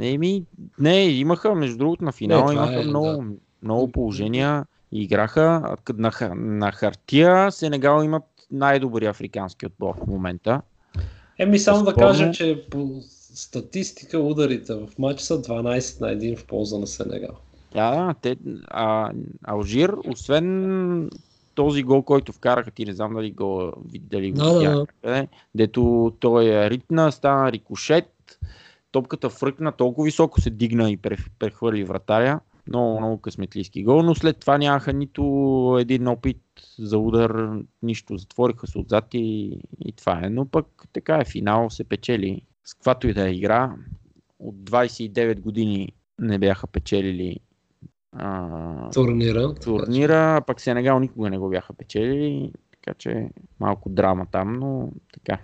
[0.00, 0.44] Еми,
[0.78, 3.24] не, имаха, между другото, на финала имаха е, много, да.
[3.62, 4.66] много положения.
[4.92, 7.52] Играха на, на хартия.
[7.52, 10.62] Сенегал имат най-добри африкански отбор в момента.
[11.38, 12.08] Еми само да Безспорно.
[12.08, 13.00] кажем, че по
[13.34, 17.36] статистика ударите в матча са 12 на 1 в полза на Сенегал.
[17.74, 18.36] Да, да, те,
[18.68, 19.12] а,
[19.44, 21.10] Алжир, освен
[21.58, 25.26] този гол, който вкараха, ти не знам дали го, дали го Да, да, видях да.
[25.54, 28.38] дето той е ритна, стана рикошет,
[28.92, 32.40] топката фръкна, толкова високо се дигна и пре- прехвърли вратаря.
[32.66, 35.22] Много, много късметлийски гол, но след това нямаха нито
[35.80, 36.42] един опит
[36.78, 37.50] за удар,
[37.82, 38.16] нищо.
[38.16, 40.30] Затвориха се отзад и, и това е.
[40.30, 42.42] Но пък така е, финал се печели.
[42.64, 43.74] С каквато и да е игра,
[44.38, 47.36] от 29 години не бяха печелили
[48.12, 49.54] а, Турнира.
[49.54, 53.28] турнира, а пък Сенегал никога не го бяха печелили, така че
[53.60, 55.38] малко драма там, но така.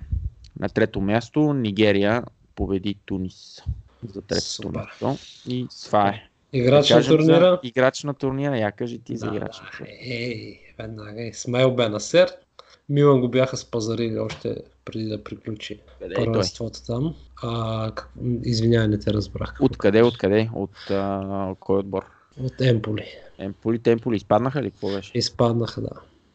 [0.61, 2.23] На трето място Нигерия
[2.55, 3.63] победи Тунис
[4.15, 5.17] за третото място.
[5.49, 6.29] И това е.
[6.53, 7.61] Играч на турнира.
[7.63, 9.71] За играч на турнира, я кажи ти за Да, играч на да.
[9.79, 9.97] турнира.
[10.01, 11.23] Ей, веднага.
[11.23, 12.29] Исмайл Бенасер.
[12.89, 17.15] Милан го бяха спазарили още преди да приключи Къде е първенството там.
[17.43, 17.93] А,
[18.45, 19.57] извинявай, не те разбрах.
[19.61, 20.51] Откъде, откъде?
[20.55, 22.05] От а, кой отбор?
[22.43, 23.05] От Емполи.
[23.39, 24.71] Емполи, Темполи, изпаднаха ли?
[24.71, 25.19] Какво беше?
[25.19, 25.91] Изпаднаха, да.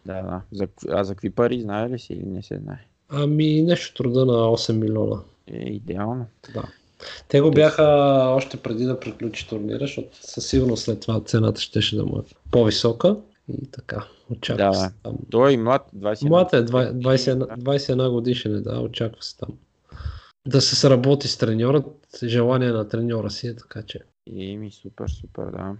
[0.05, 0.41] Да, да.
[0.51, 2.85] За, а за какви пари, знае ли си или не се знае?
[3.09, 5.21] Ами нещо труда на 8 милиона.
[5.47, 6.25] Е, идеално.
[6.53, 6.63] Да.
[7.27, 7.83] Те го бяха
[8.35, 12.21] още преди да приключи турнира, защото със сигурност след това цената щеше да му е
[12.51, 13.15] по-висока.
[13.63, 15.17] И така, очаква Да, се там.
[15.31, 16.29] Той е млад, 21.
[16.29, 17.45] Млад е, 20 21, Да.
[17.45, 19.49] 21 годишен е, да, очаква се там.
[20.47, 21.83] Да се сработи с треньора,
[22.23, 23.99] желание на треньора си е, така че.
[24.27, 25.75] Еми, супер, супер, да.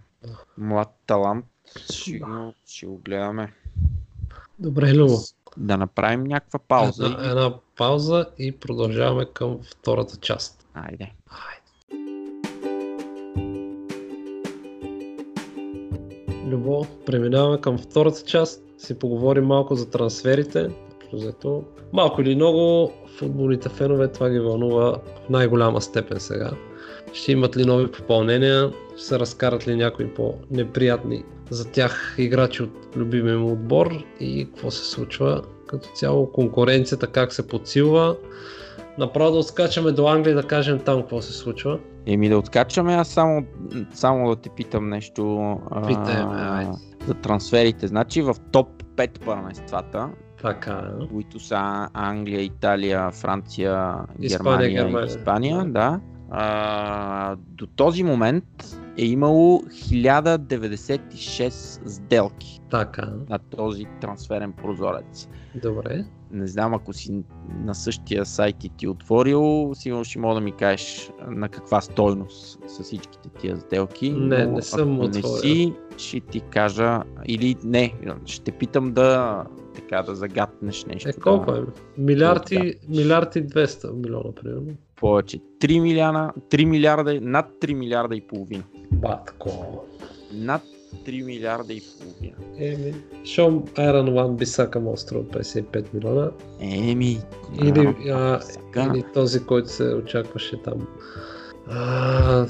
[0.58, 1.46] Млад талант.
[1.92, 3.54] Ще, го, ще го гледаме.
[4.60, 5.18] Добре, Любо.
[5.58, 7.06] Да направим някаква пауза.
[7.06, 10.68] Една, и- една пауза и продължаваме към втората част.
[10.74, 11.12] Айде.
[11.30, 11.64] Айде.
[16.46, 18.64] Любо, преминаваме към втората част.
[18.78, 20.70] Си поговорим малко за трансферите.
[21.14, 21.64] Взето.
[21.94, 24.92] Малко или много футболните фенове това ги вълнува
[25.26, 26.52] в най-голяма степен сега.
[27.14, 28.72] Ще имат ли нови попълнения?
[28.98, 34.72] Ще се разкарат ли някои по-неприятни за тях играчи от любимия му отбор и какво
[34.72, 38.16] се случва като цяло конкуренцията как се подсилва.
[38.98, 41.80] Направо да отскачаме до Англия да кажем там какво се случва.
[42.06, 43.46] Еми да откачаме, аз само,
[43.94, 46.72] само да те питам нещо а, Питай ме, айде.
[47.08, 47.88] за трансферите.
[47.88, 50.10] Значи в топ 5 първенствата,
[50.42, 51.08] Така е.
[51.08, 55.08] които са Англия, Италия, Франция, Испания, Германия, Германия.
[55.08, 56.00] Испания, да.
[56.32, 58.46] А, до този момент
[58.98, 61.50] е имало 1096
[61.88, 63.10] сделки Така.
[63.30, 65.28] на този трансферен прозорец.
[65.62, 66.06] Добре.
[66.32, 67.24] Не знам, ако си
[67.64, 72.60] на същия сайт и ти отворил, сигурно ще мога да ми кажеш на каква стойност
[72.68, 74.10] са всичките тия сделки.
[74.12, 75.38] Не, но не съм ако не отворил.
[75.38, 77.94] си, ще ти кажа, или не,
[78.26, 79.44] ще питам да,
[79.76, 81.10] така, да загатнеш нещо.
[81.10, 81.62] Е, колко да, е?
[81.98, 82.56] Милиард Да.
[82.56, 84.72] и, милиард и 200 милиона, примерно.
[85.00, 85.40] Повече.
[85.60, 88.64] 3 милиарда, 3 милиарда, над 3 милиарда и половина.
[88.92, 89.50] Батко.
[90.34, 90.62] Над
[91.06, 92.38] 3 милиарда и половина.
[92.60, 92.94] Еми,
[93.78, 96.32] Айрон Ван Бисака му струва 55 милиона.
[96.60, 97.18] Еми,
[97.64, 98.92] Или, а, сега.
[98.94, 100.88] или този, който се очакваше там.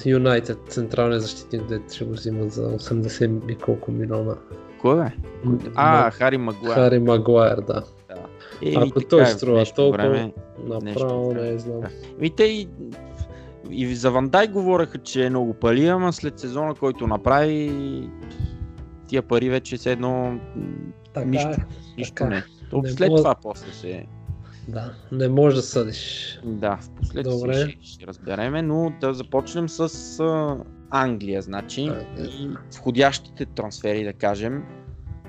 [0.05, 4.35] Юнайтед, централния защитник, дете ще го взимат за 80 и колко милиона.
[4.81, 5.15] Кой е?
[5.75, 6.73] А, Хари Магуайр.
[6.75, 7.83] Хари Магуайр, да.
[8.61, 10.33] Еми, Ако той е, струва толкова, време.
[10.59, 11.81] Направо нещо не знам.
[12.19, 12.67] Ми те и,
[13.69, 17.71] и за Вандай говореха, че е много пари, ама след сезона, който направи,
[19.07, 20.39] тия пари вече се едно
[21.13, 21.55] Така нищо, е.
[21.97, 22.29] нищо така.
[22.29, 22.43] не.
[22.71, 24.05] То Не след мога- това после се...
[24.67, 26.39] Да, не може да съдиш.
[26.43, 29.79] Да, в последствие ще, ще разбереме, но да започнем с
[30.19, 30.57] а,
[30.91, 31.81] Англия, значи.
[31.81, 32.29] Англия.
[32.29, 34.63] И входящите трансфери, да кажем.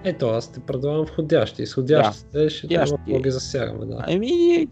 [0.04, 1.62] Ето, аз те предлагам входящи.
[1.62, 4.04] Изходящите ще трябва да ги засягаме, да.
[4.08, 4.66] Еми,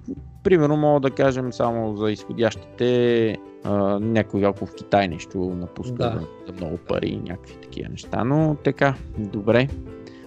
[0.45, 6.21] примерно мога да кажем само за изходящите а, някой ако в Китай нещо напуска Да.
[6.47, 9.69] за, много пари и някакви такива неща, но така, добре.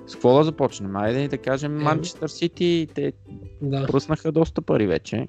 [0.07, 0.95] С какво да започнем?
[0.95, 1.77] Айде да кажем.
[1.77, 3.13] Манчестър Сити, те
[3.61, 3.87] да.
[3.87, 5.27] пръснаха доста пари вече.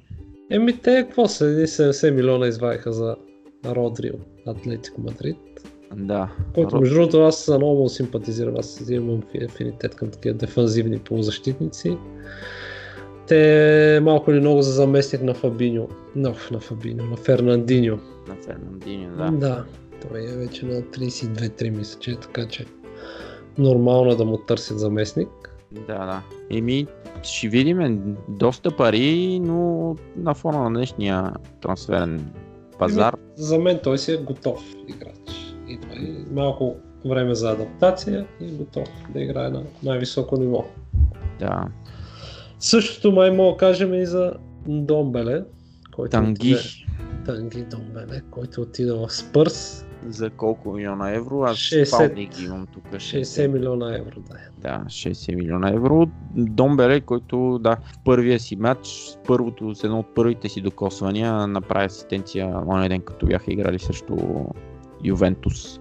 [0.51, 1.47] Еми те, какво са?
[1.47, 3.17] Едни 70 милиона извадиха за
[3.67, 5.37] Родри от Атлетико Мадрид.
[5.97, 6.29] Да.
[6.55, 8.55] Който между другото аз много му симпатизирам.
[8.59, 11.97] Аз имам фи- афинитет към такива дефанзивни полузащитници.
[13.27, 15.89] Те малко или много за заместник на Фабиньо.
[16.17, 17.99] Но, на Фабиньо, на Фернандиньо.
[18.29, 19.31] На Фернандинho, да.
[19.31, 19.65] да.
[20.09, 22.67] Той е вече на 32-3 мисля, че е така че
[23.59, 25.29] нормално е да му търсят заместник.
[25.73, 26.23] Да, да.
[26.51, 26.87] Еми,
[27.23, 32.33] ще видим доста пари, но на фона на днешния трансферен
[32.79, 33.17] пазар.
[33.37, 35.22] За мен той си е готов играч.
[36.03, 40.65] И малко време за адаптация и е готов да играе на най-високо ниво.
[41.39, 41.65] Да.
[42.59, 44.33] Същото май мога да кажем и за
[44.67, 45.43] Домбеле,
[45.97, 46.55] който Танги.
[46.55, 46.87] отиде-
[47.27, 49.87] Танги Домбеле, който отиде в Спърс.
[50.09, 51.43] За колко милиона евро?
[51.43, 51.85] Аз 60.
[51.85, 52.85] спални ги имам тук.
[52.85, 54.37] 60 милиона евро, да.
[54.59, 56.07] Да, 60 милиона евро.
[56.37, 61.47] Домбеле, който да, в първия си матч, с първото, с едно от първите си докосвания,
[61.47, 64.17] направи асистенция оня ден, като бяха играли срещу
[65.05, 65.81] Ювентус.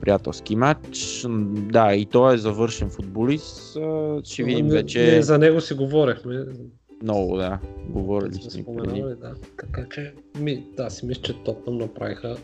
[0.00, 1.26] Приятелски матч.
[1.48, 3.76] Да, и той е завършен футболист.
[4.24, 6.44] Ще видим вече Ние за него си говорехме.
[7.02, 7.58] много, да.
[7.88, 9.34] Говорили сме споменали, да.
[9.56, 12.36] Така че, ми, да, си мисля, че Тотнам направиха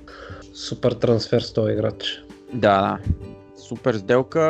[0.55, 2.25] супер трансфер с този играч.
[2.55, 2.99] Да, да.
[3.57, 4.41] Супер сделка.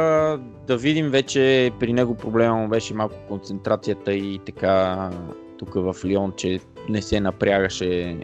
[0.66, 5.10] Да видим вече при него проблема му беше малко концентрацията и така
[5.58, 8.18] тук в Лион, че не се напрягаше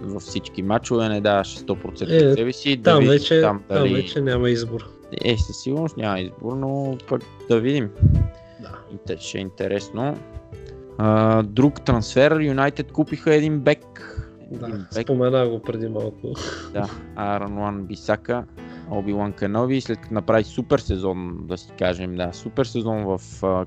[0.00, 2.76] във всички матчове, не даваше 100% Е, от себе си.
[2.76, 3.94] Да Там, видим вече, там, там дали...
[3.94, 4.88] вече няма избор.
[5.24, 7.90] Е, със сигурност няма избор, но пък да видим.
[9.06, 9.18] Да.
[9.18, 10.16] Ще е интересно.
[10.98, 14.10] А, друг трансфер, Юнайтед купиха един бек.
[14.50, 15.02] Да, Един бек.
[15.02, 16.34] спомена го преди малко.
[16.72, 18.44] Да, Аарон Лан Бисака,
[18.90, 23.20] Оби Лан Канови, след като направи супер сезон, да си кажем, да, супер сезон в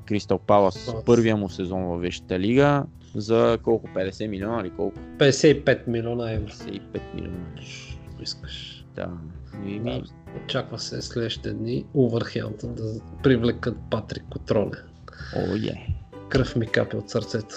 [0.05, 1.05] Кристал Палас, Палас.
[1.05, 2.83] първия му сезон в Висшата лига,
[3.15, 4.99] за колко, 50 милиона или колко?
[5.17, 6.81] 55 милиона евро, 55
[7.15, 7.37] милиона.
[8.13, 8.85] ако искаш.
[8.95, 9.09] Да.
[9.65, 10.03] И Да, ми,
[10.45, 12.83] очаква се следващите дни Увърхемптън да
[13.23, 14.77] привлекат Патрик Котроле.
[15.35, 15.87] о, е.
[16.29, 17.55] Кръв ми капе от сърцето.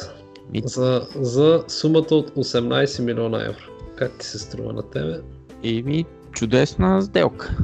[0.53, 3.63] Ми, За, за сумата от 18 милиона евро.
[3.97, 5.21] Как ти се струва на тебе?
[5.63, 7.57] и ми, чудесна сделка.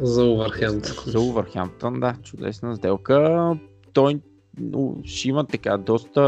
[0.00, 0.96] За Увърхемптън.
[1.06, 3.50] За Увърхемптън, да, чудесна сделка.
[3.92, 4.20] Той
[5.04, 6.22] ще има така доста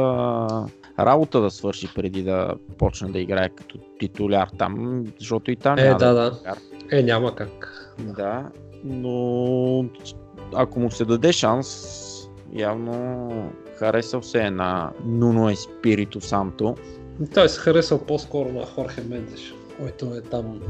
[0.99, 5.85] работа да свърши преди да почне да играе като титуляр там, защото и там Е,
[5.85, 6.33] няма да, да.
[6.33, 6.59] титуляр.
[6.91, 7.75] Е, няма как.
[7.99, 8.51] Да,
[8.85, 9.85] но
[10.55, 11.95] ако му се даде шанс,
[12.53, 16.77] явно харесал се е на Нуно Еспирито Санто.
[17.35, 20.61] Той се харесал по-скоро на Хорхе Мендеш, който е там.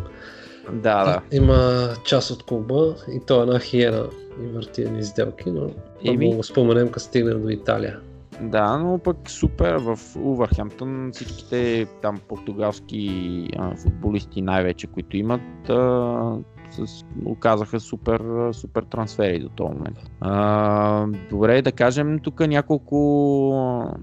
[0.72, 1.36] Да, да.
[1.36, 4.06] Има част от клуба и той е една хиена
[4.42, 5.70] и върти едни сделки, но
[6.04, 6.36] Еми.
[6.36, 7.98] Го споменем, като стигнем до Италия.
[8.40, 16.36] Да, но пък супер в Увърхемптън всичките там португалски а, футболисти най-вече, които имат, а,
[16.70, 19.98] с, оказаха супер, супер трансфери до този момент.
[20.20, 23.96] А, добре, да кажем тук няколко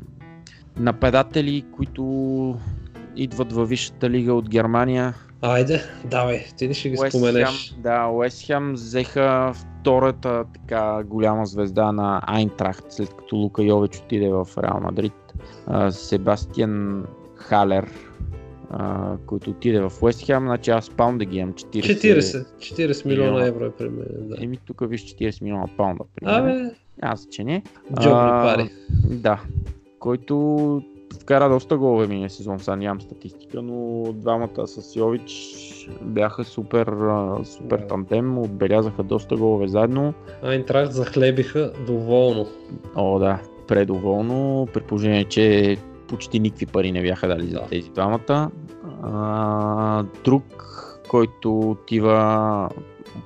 [0.79, 2.55] нападатели, които
[3.15, 5.13] идват във Висшата лига от Германия.
[5.47, 7.69] Айде, давай, ти ли ще ги Уест споменеш?
[7.73, 13.97] Хем, да, Уест Хем взеха втората така голяма звезда на Айнтрахт, след като Лука Йович
[13.97, 15.13] отиде в Реал Мадрид.
[15.89, 17.05] Себастиан
[17.35, 17.89] Халер,
[18.69, 21.81] а, който отиде в Уест Хем, значи аз паунда ги имам 40.
[21.81, 23.47] 40, 40 милиона милиона.
[23.47, 24.35] евро е при мен, да.
[24.43, 26.03] Еми тук виж 40 милиона паунда.
[26.15, 26.35] При мен.
[26.35, 27.63] Абе, Аз че не.
[27.99, 28.69] джобни пари.
[29.09, 29.41] Да,
[29.99, 30.81] който
[31.21, 35.31] вкара доста голове миналия сезон, сега нямам статистика, но двамата с Йович
[36.01, 37.87] бяха супер, а, супер Да.
[37.87, 40.13] тандем, отбелязаха доста голове заедно.
[40.43, 42.45] Айнтрахт захлебиха доволно.
[42.95, 47.65] О, да, предоволно, при положение, че почти никакви пари не бяха дали за Да.
[47.69, 48.51] тези двамата.
[49.03, 50.43] А, друг,
[51.09, 52.69] който отива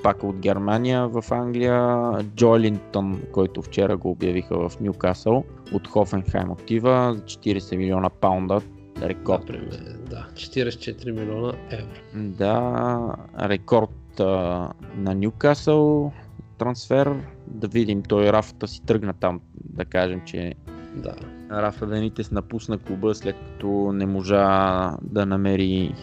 [0.03, 7.13] пак от Германия в Англия, Джолинтън, който вчера го обявиха в Ньюкасъл, от Хофенхайм отива
[7.15, 8.61] за 40 милиона паунда,
[9.01, 9.41] рекорд.
[9.41, 11.99] Да, при мен, да, 44 милиона евро.
[12.15, 16.11] Да, рекорд а, на Ньюкасъл
[16.57, 17.15] трансфер.
[17.47, 20.55] Да видим, той Рафата си тръгна там, да кажем, че
[20.95, 21.15] Да.
[21.51, 25.95] Рафа Бенитес напусна клуба, след като не можа да намери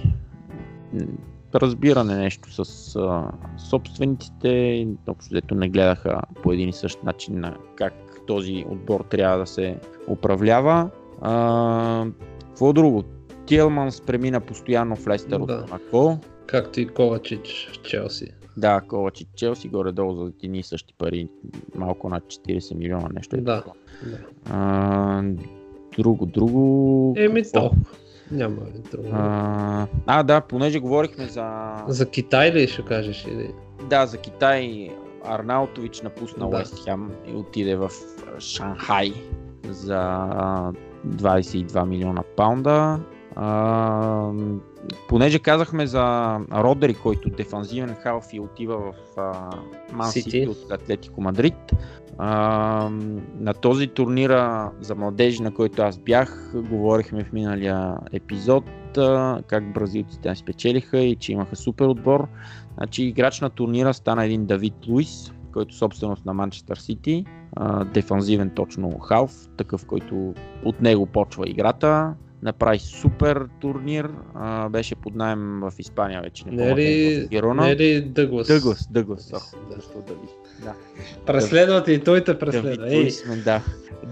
[1.54, 4.86] разбиране нещо с а, собствениците.
[5.08, 7.92] Общо взето не гледаха по един и същ начин на как
[8.26, 10.90] този отбор трябва да се управлява.
[11.20, 12.06] А,
[12.40, 13.04] какво друго?
[13.46, 15.42] Тилманс премина постоянно в Лестър Да.
[15.44, 16.18] от Монако.
[16.46, 18.30] Както и Ковачич в Челси.
[18.56, 21.28] Да, Ковач и Челси горе-долу за едни и същи пари,
[21.74, 23.36] малко над 40 милиона нещо.
[23.36, 23.56] е Да.
[23.56, 23.74] такова.
[24.06, 24.18] да.
[24.50, 25.22] А,
[25.98, 27.14] друго, друго.
[27.16, 27.70] Еми какво?
[28.30, 28.56] Няма
[28.92, 29.08] друго.
[29.12, 31.74] А, а, да, понеже говорихме за...
[31.88, 33.24] За Китай ли ще кажеш?
[33.28, 33.50] Или?
[33.90, 34.90] Да, за Китай
[35.24, 36.56] Арнаутович напусна Да.
[36.56, 37.90] Уест Хем и отиде в
[38.38, 39.12] Шанхай
[39.68, 40.72] за
[41.06, 43.00] 22 милиона паунда.
[43.36, 44.32] А,
[45.08, 49.16] понеже казахме за Родери, който дефанзивен халф и отива в
[49.92, 50.46] Ман Сити.
[50.50, 51.72] От Атлетико Мадрид.
[52.18, 52.88] А,
[53.40, 58.64] на този турнира за младежи, на който аз бях, говорихме в миналия епизод
[59.46, 62.28] как бразилците не спечелиха и че имаха супер отбор.
[62.76, 67.24] Значи играч на турнира стана един Давид Луис, който е собственост на Манчестър Сити,
[67.94, 70.34] дефанзивен точно халф, такъв, който
[70.64, 72.14] от него почва играта.
[72.46, 77.62] Направи супер турнир, а, беше под найем в Испания вече, не Не ли, Герона.
[77.62, 78.46] не ли Дъглас?
[78.46, 79.74] Дъглас, Дъглас, Дъглас, ох, да.
[79.74, 80.30] защо Давид?
[80.64, 80.74] Да.
[81.26, 82.86] Преследват и той те Давид преследва.
[82.86, 83.62] Ей, Луис, да.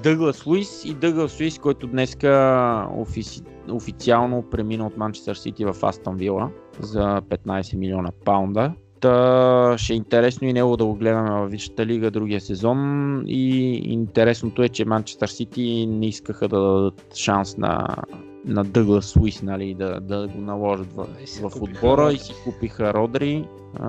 [0.03, 3.43] Дъглас Луис и Дъглас Луис, който днеска офиси...
[3.70, 8.72] официално премина от Манчестър Сити в Астон Вила за 15 милиона паунда.
[9.05, 13.74] Та ще е интересно и него да го гледаме в Висшата лига другия сезон и
[13.84, 17.96] интересното е, че Манчестър Сити не искаха да дадат шанс на,
[18.44, 22.94] на Дъглас Луис, нали, да, да го наложат в, си в отбора и си купиха
[22.94, 23.44] Родри,
[23.80, 23.88] а,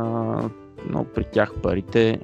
[0.89, 2.19] но при тях парите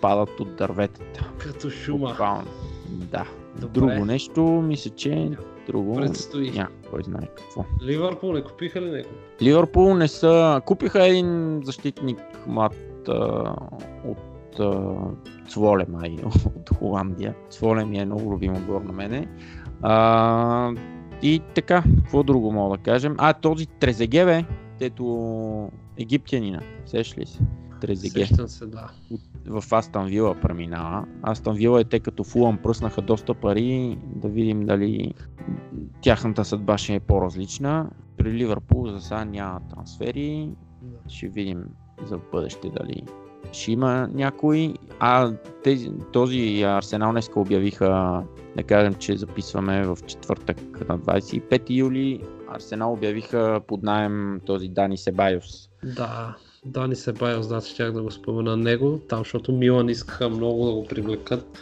[0.00, 1.30] падат от дърветата.
[1.38, 2.08] като шума.
[2.08, 2.50] Буквално.
[2.90, 3.24] Да.
[3.60, 3.68] Добре.
[3.80, 5.30] Друго нещо, мисля, че
[5.66, 6.50] друго Предстои.
[6.50, 7.64] няма кой знае какво.
[7.82, 9.08] Ливърпул не купиха ли него?
[9.42, 10.60] Ливърпул не са...
[10.66, 12.74] Купиха един защитник млад
[13.08, 13.54] а,
[14.04, 14.94] от а,
[15.48, 17.34] Цволе, май, от Холандия.
[17.50, 19.28] Цволе ми е много любим отбор на мене.
[19.82, 20.72] А,
[21.22, 23.14] и така, какво друго мога да кажем?
[23.18, 24.44] А, този Трезеге, бе,
[24.78, 27.38] дето египтянина, сеш ли се?
[27.86, 28.90] Трезеге Сещам се, да.
[29.46, 31.04] в Астан Вила преминава.
[31.22, 35.14] Астан Вила е те като Фулъм пръснаха доста пари, да видим дали
[36.02, 37.90] тяхната съдба ще е по-различна.
[38.16, 40.50] При Ливърпул за сега няма трансфери,
[41.08, 41.64] ще видим
[42.06, 43.04] за бъдеще дали
[43.52, 44.74] ще има някой.
[45.00, 45.32] А
[45.64, 48.22] тези, този Арсенал днеска обявиха,
[48.56, 52.20] да кажем, че записваме в четвъртък на 25 юли.
[52.48, 55.70] Арсенал обявиха под найем този Дани Себайос.
[55.96, 60.72] Да, Дани Себайос, да, щях да го спомена него, там, защото Милан искаха много да
[60.72, 61.58] го привлекат.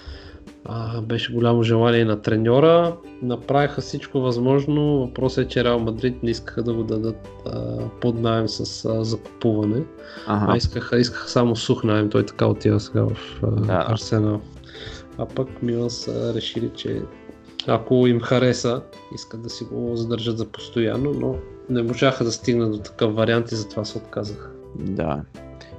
[0.64, 2.96] А, беше голямо желание на треньора.
[3.22, 4.98] Направиха всичко възможно.
[4.98, 9.04] Въпросът е, че Реал Мадрид не искаха да го дадат а, под найем с а,
[9.04, 9.84] закупуване.
[10.26, 10.56] А Ага.
[10.56, 12.10] искаха, искаха само сух найем.
[12.10, 13.86] Той така отива сега в а, Да.
[13.88, 14.40] Арсенал.
[15.18, 17.02] А пък Милан са решили, че
[17.66, 18.82] ако им хареса,
[19.14, 21.36] искат да си го задържат за постоянно, но
[21.68, 24.50] не можаха да стигнат до такъв вариант и затова се отказаха.
[24.78, 25.22] Да.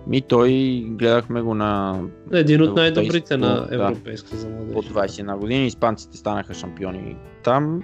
[0.08, 3.76] Ми той гледахме го на Един от най-добрите на да.
[3.76, 4.94] европейска за по младежи.
[4.94, 5.68] 21 години.
[5.68, 7.82] Испанците станаха шампиони там.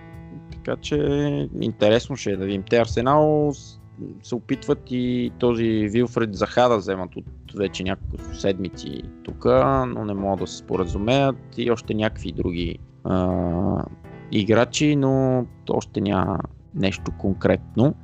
[0.51, 0.95] Така че
[1.62, 2.64] интересно ще е да видим.
[2.70, 3.51] Те Арсенал
[4.24, 9.45] се опитват и този Вилфред Заха да вземат от вече няколко седмици тук,
[9.88, 13.86] но не могат да се споразумеят и още някакви други а,
[14.32, 16.39] играчи, но още няма
[16.76, 17.95] нещо конкретно.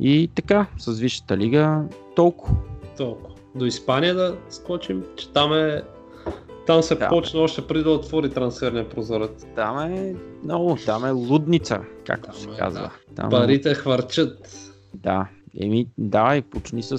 [0.00, 1.84] И така, с Висшата лига
[2.16, 2.56] толкова.
[2.96, 3.34] Толкова.
[3.54, 5.82] До Испания да скочим, че там е
[6.66, 7.08] там се Да.
[7.08, 9.46] почна още преди да отвори трансферния прозорец.
[9.54, 10.14] Там е
[10.44, 12.90] много, там е лудница, както Там се е, казва.
[13.16, 14.58] Там, Парите хвърчат.
[14.94, 15.28] Да.
[15.60, 16.98] Еми, давай, почни с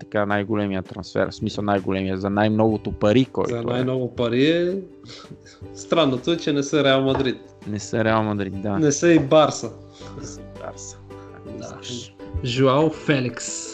[0.00, 3.62] така най-големия трансфер, в смисъл най-големия, за най-многото пари, който За е.
[3.62, 4.78] най-много пари е...
[5.74, 7.36] Странното е, че не са Реал Мадрид.
[7.66, 8.78] Не са Реал Мадрид, да.
[8.78, 9.70] Не са и Барса.
[10.60, 10.98] Барса.
[11.36, 11.64] Ако Да.
[11.64, 12.14] искаш.
[12.44, 13.65] Жуал Феликс.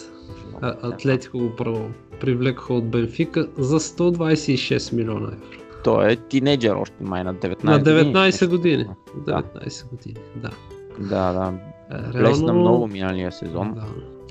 [0.62, 1.90] Атлетико го право
[2.20, 5.58] привлекоха от Бенфика за 126 милиона евро.
[5.84, 8.14] Той е тинейджър още май на 19 На години.
[8.14, 8.86] 19 години.
[9.26, 9.42] Да.
[9.56, 10.50] 19 години, да.
[10.98, 11.52] Да, да.
[11.98, 13.74] Е, Блесна много миналия сезон.
[13.74, 13.84] Да.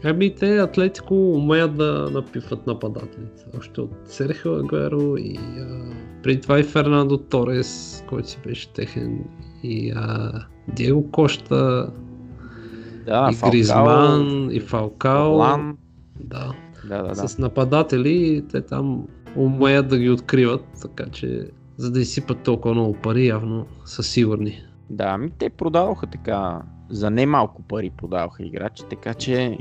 [0.09, 3.45] Еми те Атлетико умеят да напиват нападателите.
[3.57, 9.23] Още от Серхио Агуеро и а, преди това и Фернандо Торес, който си беше техен
[9.63, 10.31] и а,
[10.67, 11.89] Диего Кошта,
[13.05, 15.31] Да, и Фалкао, Гризман, и Фалкао.
[15.37, 15.77] Лан.
[16.23, 16.53] Да.
[16.87, 17.27] Да, да, да.
[17.27, 22.93] С нападатели те там умеят да ги откриват, така че за да изсипат толкова много
[22.93, 24.63] пари, явно са сигурни.
[24.89, 29.57] Да, ми те продаваха така, за немалко пари продаваха играчи, така че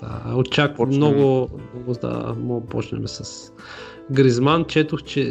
[0.00, 0.96] Да, очаквам Почнем.
[0.96, 3.52] много, много, да, мога почнем с
[4.10, 4.64] Гризман.
[4.64, 5.30] Четох, че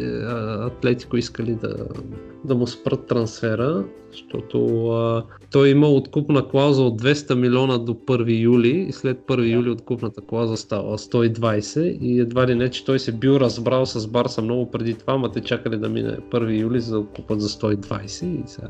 [0.61, 1.75] Атлетико искали да,
[2.45, 8.41] да му спрат трансфера, защото а, той има откупна клауза от 200 милиона до 1
[8.41, 12.99] юли и след 1 юли откупната клауза става 120 и едва ли не, че той
[12.99, 16.81] се бил разбрал с Барса много преди това, ама те чакали да мине 1 юли
[16.81, 18.67] за да купат за 120 и сега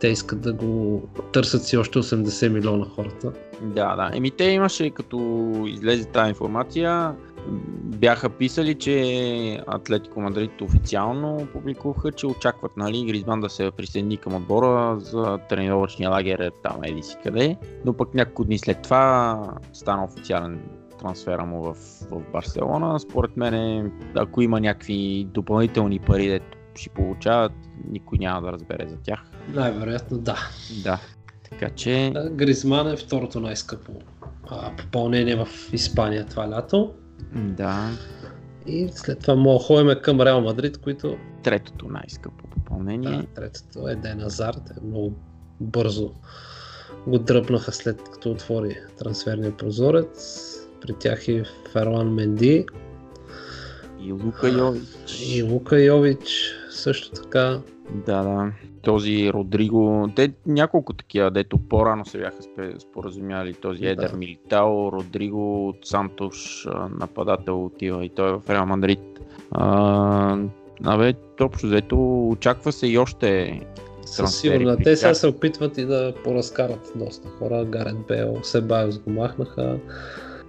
[0.00, 1.02] те искат да го
[1.32, 3.32] търсят си още 80 милиона хората.
[3.62, 4.10] Да, да.
[4.14, 5.18] Еми те имаше, като
[5.66, 7.14] излезе тази информация,
[7.82, 14.34] бяха писали, че Атлетико Мадрид официално публикуваха, че очакват нали, Гризман да се присъедини към
[14.34, 17.56] отбора за тренировъчния лагер там еди си къде.
[17.84, 19.40] Но пък няколко дни след това
[19.72, 20.60] стана официален
[21.00, 21.74] трансфера му в,
[22.10, 23.00] в Барселона.
[23.00, 27.52] Според мен, ако има някакви допълнителни пари, дето ще получават,
[27.90, 29.24] никой няма да разбере за тях.
[29.54, 30.38] Най-вероятно да.
[30.84, 31.00] Да.
[31.50, 32.12] Така че...
[32.32, 33.92] Гризман е второто най-скъпо
[34.50, 36.94] а, попълнение в Испания това лято.
[37.34, 37.90] Да.
[38.66, 41.16] И след това мога ходим към Реал Мадрид, които...
[41.42, 43.16] Третото най-скъпо попълнение.
[43.16, 44.70] Да, третото е Ден Азарт.
[44.70, 45.12] Е много
[45.60, 46.12] бързо
[47.06, 50.50] го дръпнаха след като отвори трансферния прозорец.
[50.80, 52.66] При тях и Ферлан Менди.
[54.00, 55.20] И Лука Йович.
[55.26, 57.60] И Лука Йович също така.
[58.06, 58.52] Да, да.
[58.84, 62.42] Този Родриго, те няколко такива, дето по-рано се бяха
[62.78, 63.54] споразумяли.
[63.54, 63.90] Този Да.
[63.90, 66.68] Едер Милитао, Родриго от Сантош,
[67.00, 69.00] нападател отива и той е в Реал Мадрид.
[69.50, 70.38] А,
[70.84, 73.60] Абе, общо взето очаква се и още
[74.06, 74.76] Със сигурно.
[74.84, 77.64] Те сега се опитват и да поразкарат доста хора.
[77.64, 79.78] Гарет Бел, Себайос го махнаха.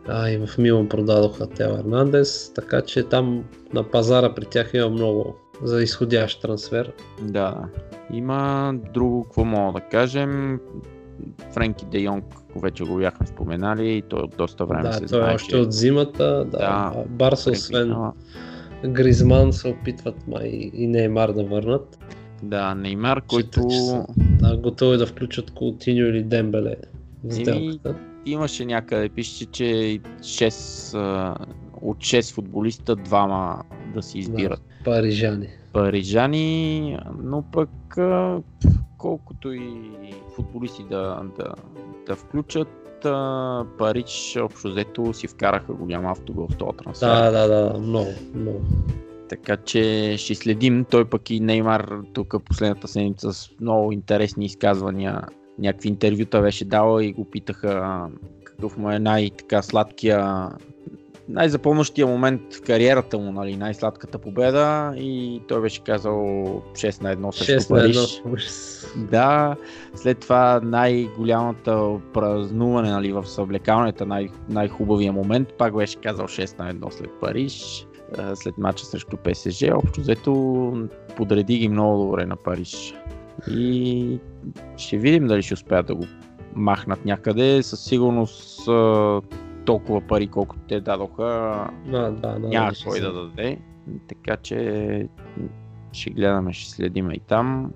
[0.08, 4.90] А, и в Милан продадоха Тео Ернандес, така че там на пазара при тях има
[4.90, 6.92] много за изходящ трансфер.
[7.22, 7.56] Да.
[8.14, 10.60] Има друго, какво мога да кажем.
[11.54, 12.26] Френки Де Йонг,
[12.56, 15.50] вече го бяхме споменали и той от доста време да, се той знае, е още
[15.50, 16.46] че от зимата.
[16.52, 16.58] Да.
[16.58, 17.04] Да.
[17.10, 17.96] Барса, освен.
[18.88, 22.00] Гризман, се опитват май и Неймар да върнат.
[22.44, 26.76] Да, Неймар, който са да, готови да включат Култиньо или Дембеле
[27.24, 27.96] в сделката.
[28.26, 31.36] имаше някъде, пише, че 6, а,
[31.82, 33.64] от 6 футболиста двама
[33.96, 34.62] да си избират.
[34.86, 35.48] Парижани.
[35.74, 37.98] Парижани, но пък
[38.98, 39.92] колкото и
[40.36, 41.54] футболисти да, да,
[42.08, 47.08] да включат, а, Париж общо взето си вкараха голям автогол в този трансфер.
[47.08, 48.62] Да, да, да, много, много.
[49.30, 50.86] Така че ще следим.
[50.92, 55.22] Той пък и Неймар тук последната седмица с много интересни изказвания.
[55.60, 58.02] Някакви интервюта беше дал и го питаха
[58.44, 60.50] какъв му е най-така сладкия
[61.30, 67.32] най-запомнящия момент в кариерата му, нали, най-сладката победа и той беше казал 6 на 1
[67.32, 68.24] срещу 6 на 1.
[68.24, 68.52] Париж.
[69.12, 69.56] Да,
[69.96, 76.74] след това най-голямата празнуване нали, в съблекалнята, най- най-хубавия момент, пак беше казал 6 на
[76.74, 77.88] 1 след Париж,
[78.36, 79.64] след мача срещу ПСЖ.
[79.74, 82.94] Общо взето подреди ги много добре на Париж.
[83.52, 84.20] И
[84.78, 86.06] ще видим дали ще успеят да го
[86.56, 87.64] махнат някъде.
[87.64, 88.62] Със сигурност
[89.66, 91.24] толкова пари, колкото те дадоха,
[91.86, 92.48] Да, да, да.
[92.48, 93.58] няма да, кой да даде.
[94.08, 95.10] Така че
[95.92, 97.72] ще гледаме, ще следим и там.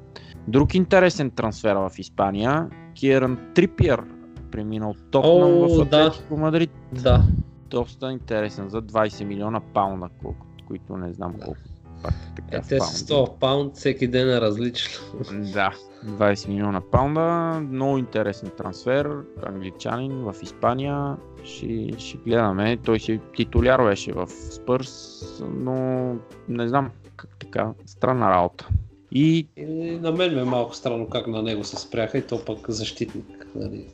[0.48, 2.70] Друг интересен трансфер в Испания.
[2.96, 4.04] Киеран Трипиер
[4.52, 5.98] премина от Тотнам в да.
[5.98, 6.72] Атлетико Мадрид.
[6.94, 7.24] Да,
[7.70, 11.60] Доста интересен за 20 милиона паунда, колко, които не знам колко.
[12.04, 13.32] Пак така е, те с паунди.
[13.32, 15.00] 100 паунд всеки ден е различно.
[15.32, 15.74] Да,
[16.06, 17.60] 20 милиона паунда.
[17.72, 19.12] Много интересен трансфер.
[19.46, 21.18] Англичанин в Испания.
[21.44, 22.78] Ще, ще гледаме.
[22.86, 25.24] Той си титуляр беше в Спърс,
[25.56, 26.16] но
[26.50, 27.74] не знам как така.
[27.86, 28.68] Странна работа.
[29.12, 29.66] И И
[30.02, 33.48] на мен ми е малко странно как на него се спряха и то пък защитник.
[33.56, 33.86] Нали,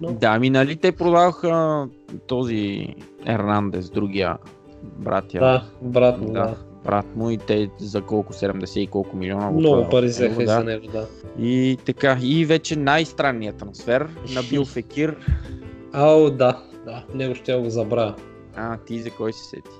[0.00, 0.12] но...
[0.12, 1.88] да, ми нали те продаваха
[2.26, 2.86] този
[3.26, 4.38] Ернандес, другия
[4.82, 5.38] братя.
[5.38, 6.40] Да, брат му, да.
[6.40, 6.56] да.
[6.84, 9.50] Брат му и те за колко 70 и колко милиона.
[9.50, 10.46] го Много пари взеха да.
[10.46, 11.06] за него, да.
[11.38, 15.16] И така, и вече най-странният трансфер на Бил Фекир.
[15.92, 18.14] Ау, да, да, него ще го забравя.
[18.56, 19.70] А, ти за кой се сети?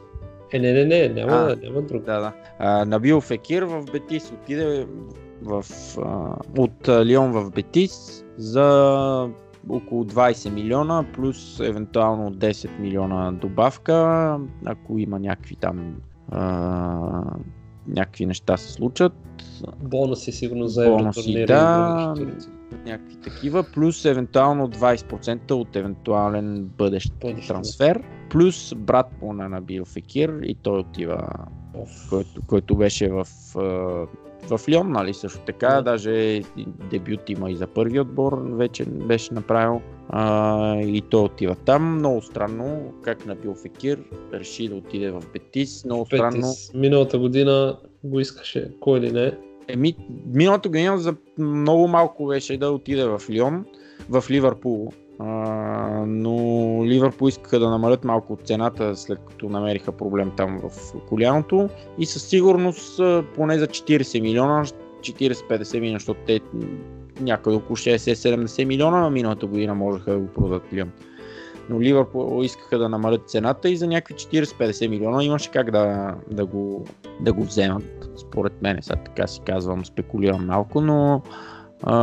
[0.53, 1.57] Е, не, не, не, няма, А.
[1.67, 2.03] няма друг.
[2.03, 2.33] Да, да.
[2.59, 4.87] А, Набил Фекир в Бетис отиде
[5.43, 5.65] в,
[5.99, 9.29] а, от Лион в Бетис за
[9.69, 15.95] около 20 милиона, плюс евентуално 10 милиона добавка, ако има някакви там
[16.31, 17.25] а,
[17.89, 19.13] някакви неща се случат,
[19.83, 22.15] Бонуси сигурно за Бонуси, да.
[22.87, 29.85] Някакви такива, плюс евентуално 20% от евентуален бъдещ Бъдещ, трансфер, плюс брат му на Набил
[29.85, 31.29] Фекир и той отива
[32.11, 33.27] който, който беше в,
[34.51, 35.83] в Лион, нали, също така, Да.
[35.83, 36.43] даже
[36.91, 41.95] дебют има и за първи отбор, вече беше направил а, и той отива там.
[41.95, 43.99] Много странно, как Набил Фекир
[44.33, 46.41] реши да отиде в Бетис, много странно.
[46.41, 49.39] Петис, миналата година го искаше, кой ли не.
[49.73, 49.97] Еми,
[50.35, 53.65] миналата година за много малко беше да отиде в Лион,
[54.11, 54.93] в Ливърпул.
[55.19, 55.27] А,
[56.07, 56.37] но
[56.85, 61.69] Ливърпул искаха да намалят малко цената, след като намериха проблем там в коляното.
[61.99, 63.01] И със сигурност
[63.35, 64.65] поне за 40 милиона,
[65.01, 66.41] 40-50 милиона, защото те
[67.21, 70.91] някъде около 60-70 милиона на миналата година можеха да го продадат Лион.
[71.69, 76.47] Но Ливърпул искаха да намалят цената и за някакви 40-50 милиона имаше как да, да,
[76.47, 76.85] го,
[77.21, 78.79] да го вземат, според мен.
[78.83, 81.23] Сега така си казвам, спекулирам малко, но
[81.83, 81.95] а,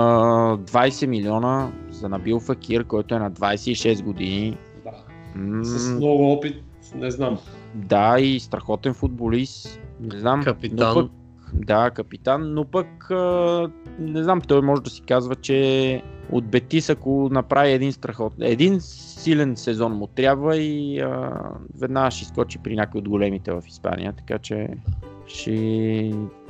[0.58, 4.58] 20 милиона за Набил Факир, който е на 26 години.
[4.84, 4.92] Да.
[5.36, 6.64] М, С много опит,
[6.96, 7.38] не знам.
[7.76, 9.80] да, и страхотен футболист.
[10.02, 10.44] Не знам.
[10.44, 10.94] Капитан.
[10.96, 11.12] Но пък,
[11.54, 16.90] да, капитан, но пък а, не знам, той може да си казва, че от Бетис,
[16.90, 21.42] ако направи един страхот, един силен сезон му трябва и а,
[21.80, 24.70] веднага ще изкочи при някой от големите в Испания, така че
[25.28, 25.52] ще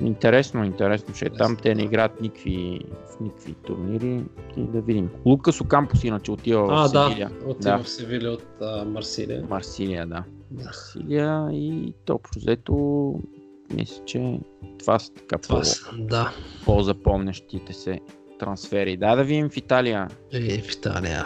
[0.01, 1.57] интересно, интересно ще е там.
[1.61, 2.81] Те не играят никакви,
[3.15, 4.23] в никакви турнири
[4.57, 5.09] и да видим.
[5.25, 7.29] Лукас Окампус иначе отива в А, Севиля.
[7.29, 7.83] да, отива Да.
[7.83, 9.43] в Севиля от а, Марсилия.
[9.49, 10.23] Марсилия, да.
[10.65, 13.13] Марсилия и то общо взето
[13.72, 14.39] мисля, че
[14.80, 16.32] това са така Това по, са, да.
[16.65, 17.99] по-запомнящите се
[18.39, 18.97] трансфери.
[18.97, 21.26] Да, да видим в Италия И в Италия.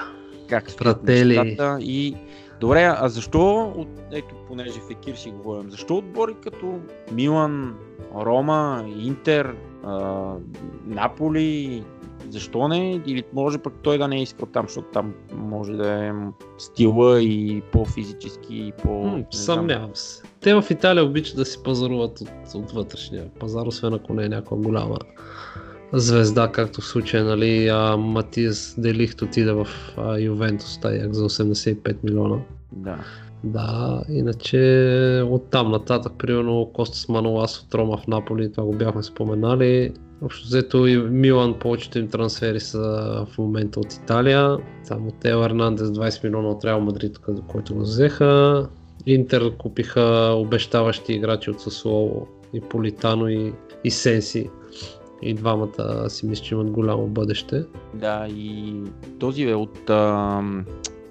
[0.50, 1.38] как Фратели.
[1.39, 2.16] нещата и
[2.60, 6.80] Добре, а защо, от- ето понеже в Екир си говорим, защо отбори като
[7.12, 7.76] Милан,
[8.16, 10.34] Рома, Интер, а,
[10.86, 11.84] Наполи,
[12.30, 13.01] защо не?
[13.05, 16.11] Или може пък той да не е искал там, защото там може да е
[16.57, 19.03] стила и по-физически и по...
[19.03, 19.24] М.
[19.32, 20.24] Съмнявам се.
[20.39, 24.30] Те в Италия обичат да си пазаруват от, от вътрешния пазар, освен ако не е
[24.30, 24.97] някаква голяма
[25.93, 29.67] звезда, както в случая, нали, а, Матиас Делихт отиде в
[29.97, 32.38] а, Ювентус, таяк за 85 милиона.
[32.71, 32.99] Да.
[33.43, 39.93] Да, иначе оттам нататък, примерно Костас Манолас от Рома в Наполи, това го бяхме споменали.
[40.22, 42.80] Общо взето и Милан, повечето им трансфери са
[43.30, 44.57] в момента от Италия.
[44.84, 48.68] Само Тео Ернандес 20 милиона от Реал Мадрид, къде- който го взеха.
[49.05, 53.53] Интер купиха обещаващи играчи от Сасуоло и Политано и,
[53.84, 54.49] и Сенси.
[55.22, 57.64] И двамата си мисля, че имат голямо бъдеще.
[57.93, 58.76] Да, и
[59.20, 60.41] този е от а,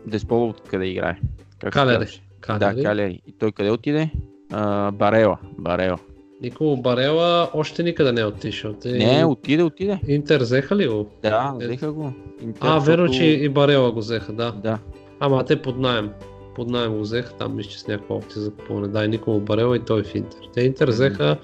[0.07, 1.21] Десполо от къде играе?
[1.61, 1.73] Как?
[1.73, 2.23] Калери.
[2.49, 3.23] Да, Калери.
[3.27, 4.11] И той къде отиде?
[4.53, 5.39] А, Барела.
[5.59, 5.99] Барела.
[6.43, 8.73] Николо Барела още никъде не е отишъл.
[8.73, 10.01] Те Не, отиде, отиде.
[10.09, 11.07] Интер взеха ли го?
[11.23, 11.65] Да, Е.
[11.65, 12.13] взеха го.
[12.43, 14.53] Интер, А, верно, че и Барела го взеха, да.
[14.53, 14.79] Да.
[15.21, 16.11] Ама те под найем.
[16.55, 18.89] Под найем го взеха, там мисля, че с някаква опция за купуване.
[18.89, 20.39] Да, и Никола Барела и той в Интер.
[20.55, 21.37] Те Интер взеха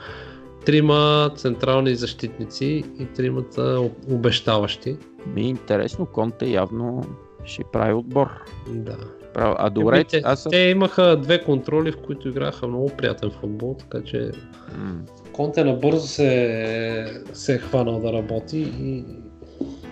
[0.64, 4.96] трима централни защитници и тримата обещаващи.
[5.34, 7.04] Ми е интересно, Конте явно
[7.44, 8.28] ще прави отбор.
[8.68, 8.96] Да.
[9.38, 10.50] Прави- А добре, Еми, те, аз съм...
[10.50, 14.30] те имаха две контроли, в които играха много приятен футбол, така че
[14.76, 15.00] М,
[15.32, 19.04] Конте набързо се, се е хванал да работи и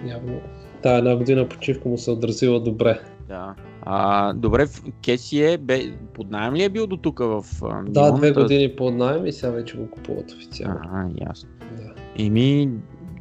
[0.07, 0.41] явно
[0.83, 3.01] тая една година почивка му се е отразила добре.
[3.29, 3.55] Да.
[3.83, 5.83] А, добре, в- Кеси е, бе,
[6.15, 9.33] под найем ли е бил до тук в а, Да, две години под найем и
[9.33, 10.81] сега вече го купуват официално.
[10.85, 11.49] А, ясно.
[11.73, 12.71] Да, Еми,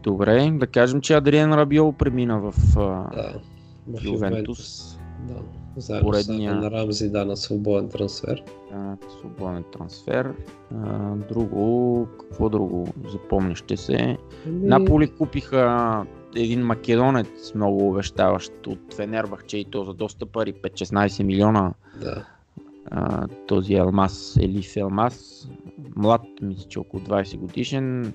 [0.04, 2.80] добре, да кажем, че Адриан Рабиол премина в а,
[3.16, 3.34] да.
[3.90, 4.06] В Ювентус.
[4.06, 5.00] Ювентус.
[5.20, 5.34] Да.
[5.78, 8.44] Заедно Поредния- с Рамзи, да, на свободен трансфер.
[8.74, 10.34] а, свободен трансфер.
[10.76, 14.18] А, друго, какво друго запомняще се?
[14.48, 16.06] Ами, Наполи купиха
[16.36, 21.74] един македонец, много обещаващ от Фенербахче и то за доста пари, 5-16 милиона.
[22.02, 22.26] Да.
[22.92, 25.48] А, този Елмас, Елиф Елмас,
[25.96, 28.14] млад, мисля, че около 20 годишен.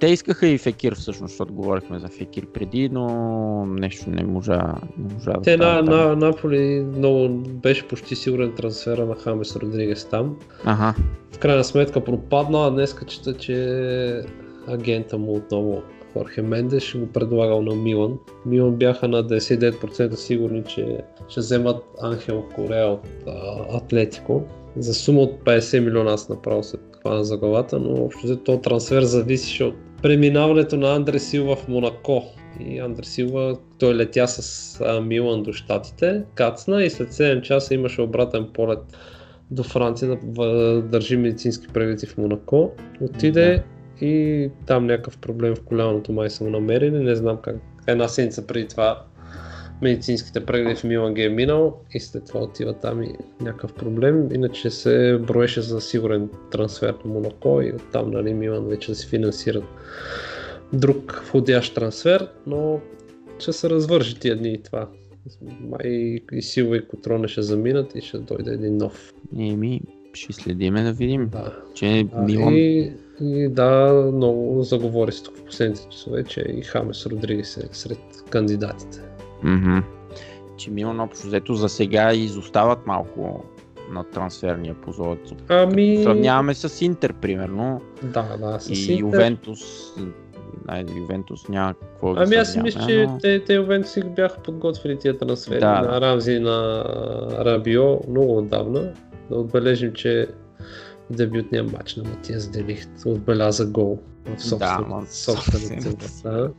[0.00, 5.14] Те искаха и Фекир всъщност, защото говорихме за Фекир преди, но нещо не можа, не
[5.14, 10.36] можа да Те на, на Наполи много беше почти сигурен трансфера на Хамес Родригес там.
[10.64, 10.94] Ага,
[11.32, 14.22] В крайна сметка пропадна, а днес чета, че
[14.68, 15.82] агента му отново
[16.12, 18.18] Хорхе Мендес ще го предлагал на Милан.
[18.46, 23.32] Милан бяха на 99% сигурни, че ще вземат Анхел Корея от а,
[23.76, 24.42] Атлетико.
[24.76, 29.02] За сума от 50 милиона аз направо се хвана за главата, но общо взето трансфер
[29.02, 32.24] зависеше от преминаването на Андре Силва в Монако.
[32.60, 37.74] И Андре Силва, той летя с а, Милан до Штатите, кацна и след 7 часа
[37.74, 38.78] имаше обратен полет
[39.50, 42.70] до Франция да държи медицински прегледи в Монако.
[43.00, 43.62] Отиде
[44.00, 47.56] и там някакъв проблем в коляното май са му намерили, не знам как.
[47.86, 49.02] Една седмица преди това
[49.82, 54.28] медицинските прегледи в Милан ги е минал и след това отива там и някакъв проблем.
[54.34, 59.06] Иначе се броеше за сигурен трансфер на Монако и оттам нали, Милан вече да си
[59.06, 59.64] финансират
[60.72, 62.80] друг входящ трансфер, но
[63.38, 64.88] ще се развържи тия дни и това.
[65.60, 69.12] Май и Силва и Котроне ще заминат и ще дойде един нов.
[69.38, 69.80] еми,
[70.14, 71.56] ще следиме да видим, Да.
[71.74, 72.54] че А, Милан...
[72.54, 77.68] И, и да, много заговори се тук в последните часове, че и Хамес Родригес е
[77.72, 77.98] сред
[78.30, 79.00] кандидатите.
[79.46, 79.78] Мгм.
[80.56, 83.44] Че Милан общо взето за сега изостават малко
[83.90, 85.16] на трансферния позор.
[85.48, 86.02] Ами...
[86.02, 89.00] Сравняваме с Интер, примерно, Да, да, с и Интер.
[89.00, 89.60] Ювентус
[90.68, 94.02] Айде, Ювентус няма какво да Ами аз си мисля, че но- те, те Ювентус си
[94.16, 96.00] бяха подготвили тия трансфери Да, на да.
[96.00, 96.84] Рамзи на
[97.44, 98.92] Рабио много отдавна.
[99.30, 100.28] Да отбележим, че
[101.10, 103.98] в дебютния матч на Матиас Делихт отбеляза гол
[104.36, 106.30] в собствен, ма, собствената съвсем.
[106.32, 106.50] да.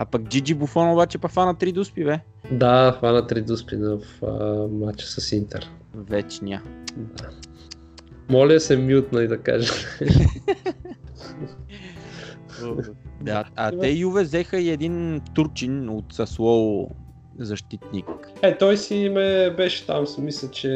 [0.00, 2.20] А пък Джиджи Буфон обаче па фана три дуспи, бе.
[2.52, 5.70] да, хвана три дуспи в а, матча с Интер.
[5.94, 6.62] Вечния.
[6.96, 7.30] Да.
[8.28, 9.72] Моля се мютна и да кажа.
[13.20, 16.90] Да, а те Юве взеха и един турчин от Саслово
[17.44, 18.06] защитник.
[18.42, 20.68] Е, той си ме беше там, си мисля, че...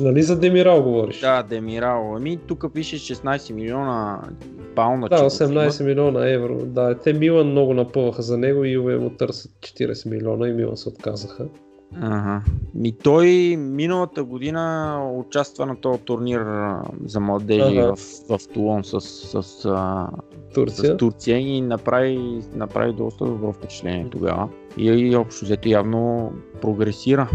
[0.00, 1.20] Нали за Демирал говориш?
[1.20, 2.14] Да, Демирал.
[2.16, 4.22] Ами тук пише 16 милиона
[4.74, 5.08] пауна.
[5.08, 5.80] Да, че го 18 взимат.
[5.80, 6.66] милиона евро.
[6.66, 10.76] Да, те Милан много напъваха за него и Юве му търсят 40 милиона и Милан
[10.76, 11.46] се отказаха.
[11.96, 12.42] Ага.
[12.74, 16.46] Ми той миналата година участва на този турнир
[17.04, 17.94] за младежи Ага.
[18.28, 20.08] в, в Тулон с, с, а,
[20.54, 20.94] Турция.
[20.94, 24.48] с Турция и направи, направи доста добро впечатление тогава.
[24.76, 27.30] И, и общо взето явно прогресира.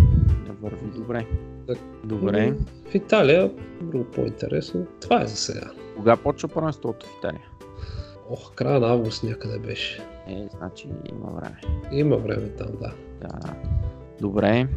[0.47, 1.25] Да върви добре.
[1.67, 1.77] Так.
[2.03, 2.53] Добре.
[2.91, 3.51] В Италия,
[3.81, 4.85] много по-интересно.
[5.01, 5.71] Това е за сега.
[5.95, 7.41] Кога почва първенството в Италия?
[8.29, 10.01] Ох, края на август някъде беше.
[10.27, 11.61] Е, значи има време.
[11.91, 12.93] Има време там, да.
[13.21, 13.53] Да.
[14.21, 14.67] Добре.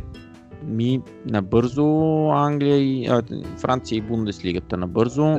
[0.64, 1.84] Ми набързо
[2.30, 3.22] Англия и а,
[3.56, 5.38] Франция и Бундеслигата набързо.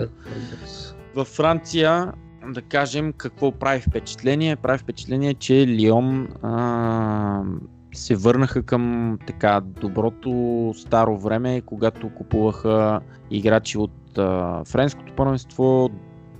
[1.15, 2.13] Във Франция
[2.47, 4.55] да кажем какво прави впечатление.
[4.55, 7.43] Прави впечатление, че Лион а,
[7.93, 12.99] се върнаха към така доброто старо време, когато купуваха
[13.31, 15.89] играчи от а, френското първенство,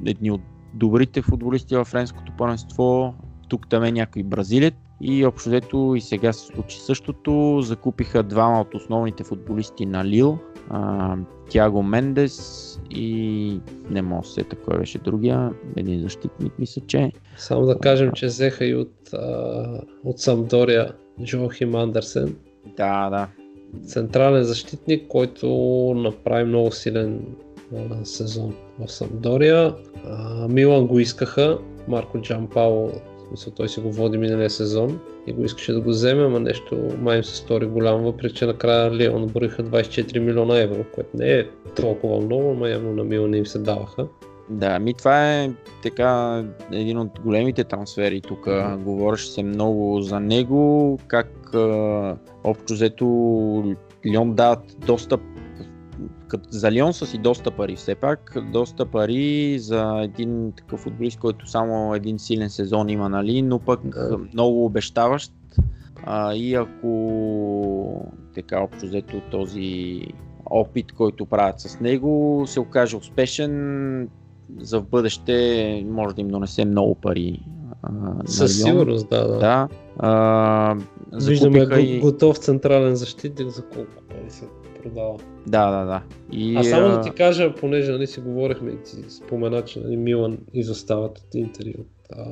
[0.05, 0.41] едни от
[0.74, 3.14] добрите футболисти във френското първенство,
[3.49, 7.62] тук там е някой бразилец и общо взето и сега се случи същото.
[7.62, 10.38] Закупиха двама от основните футболисти на Лил,
[10.70, 11.16] а,
[11.50, 17.12] Тяго Мендес и не мога се сета кой беше другия, един защитник мисля, че.
[17.38, 20.91] Само да кажем, че взеха и от, а, от Самдория
[21.24, 22.36] Джохим Андерсен.
[22.78, 23.28] Да, да.
[23.86, 25.47] Централен защитник, който
[25.95, 27.26] направи много силен
[27.76, 29.76] а, сезон в Самдория.
[30.06, 31.60] А, Милан го искаха.
[31.88, 32.89] Марко Джампао,
[33.30, 36.78] смисъл той си го води миналия сезон и го искаше да го вземе, ама нещо
[37.02, 41.32] май им се стори голямо, въпреки че накрая Лион броиха 24 милиона евро, което не
[41.32, 44.08] е толкова много, ама явно на Милан им се даваха.
[44.50, 45.52] Да, ми това е
[45.84, 48.48] така един от големите трансфери тук.
[48.48, 48.84] Мгм.
[48.84, 53.06] Говореше се много за него, как а, общо взето
[54.06, 55.18] Лион дават доста
[56.30, 61.20] като за Лион са си доста пари все пак, доста пари за един такъв футболист,
[61.20, 64.18] който само един силен сезон има, нали, но пък Да.
[64.34, 65.34] много обещаващ.
[66.04, 70.02] А, и ако така общо взето този
[70.46, 74.10] опит, който правят с него, се окаже успешен,
[74.60, 77.40] за в бъдеще може да им донесе много пари.
[77.84, 77.90] А,
[78.26, 79.38] Със сигурност, да, да.
[79.38, 79.68] Да.
[79.98, 80.76] А,
[81.14, 82.00] Виждаме и...
[82.00, 84.46] готов централен защитник за колко пари се
[84.84, 85.18] продава.
[85.48, 86.02] Да, да, да.
[86.32, 89.98] И, А само да ти кажа, понеже нали си говорихме и ти спомена, че нали,
[89.98, 92.26] Милан изостават от Интер и от а,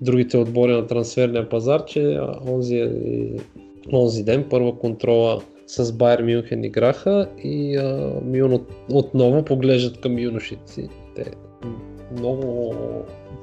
[0.00, 3.36] другите отбори на трансферния пазар, че а, онзи, е-
[3.92, 10.18] онзи ден първа контрола с Байер Мюнхен играха и а, Милан от, отново поглеждат към
[10.18, 10.88] юношите си.
[11.16, 11.24] Те
[12.12, 12.74] много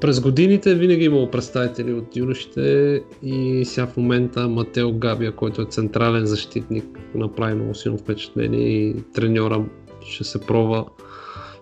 [0.02, 5.62] през годините винаги е имало представители от юношите и сега в момента Матео Габия, който
[5.62, 9.66] е централен защитник, направи много силно впечатление и треньора
[10.02, 10.86] ще се пробва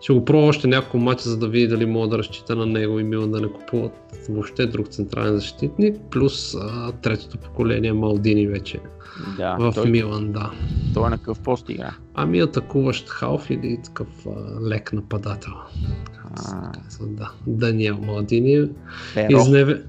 [0.08, 3.00] ще го пробва още няколко мача, за да види дали мога да разчита на него
[3.00, 3.92] и Милан да не купуват
[4.30, 8.80] въобще друг централен защитник, плюс а, третото поколение Малдини вече
[9.38, 10.52] да, в той, Милан, да.
[10.94, 11.96] той е на какъв пост игра.
[12.14, 15.54] Ами атакуващ халф или такъв а, лек нападател.
[16.36, 18.70] А, Да, Даниел Малдини.
[19.14, 19.38] Перо.
[19.38, 19.84] Изневе,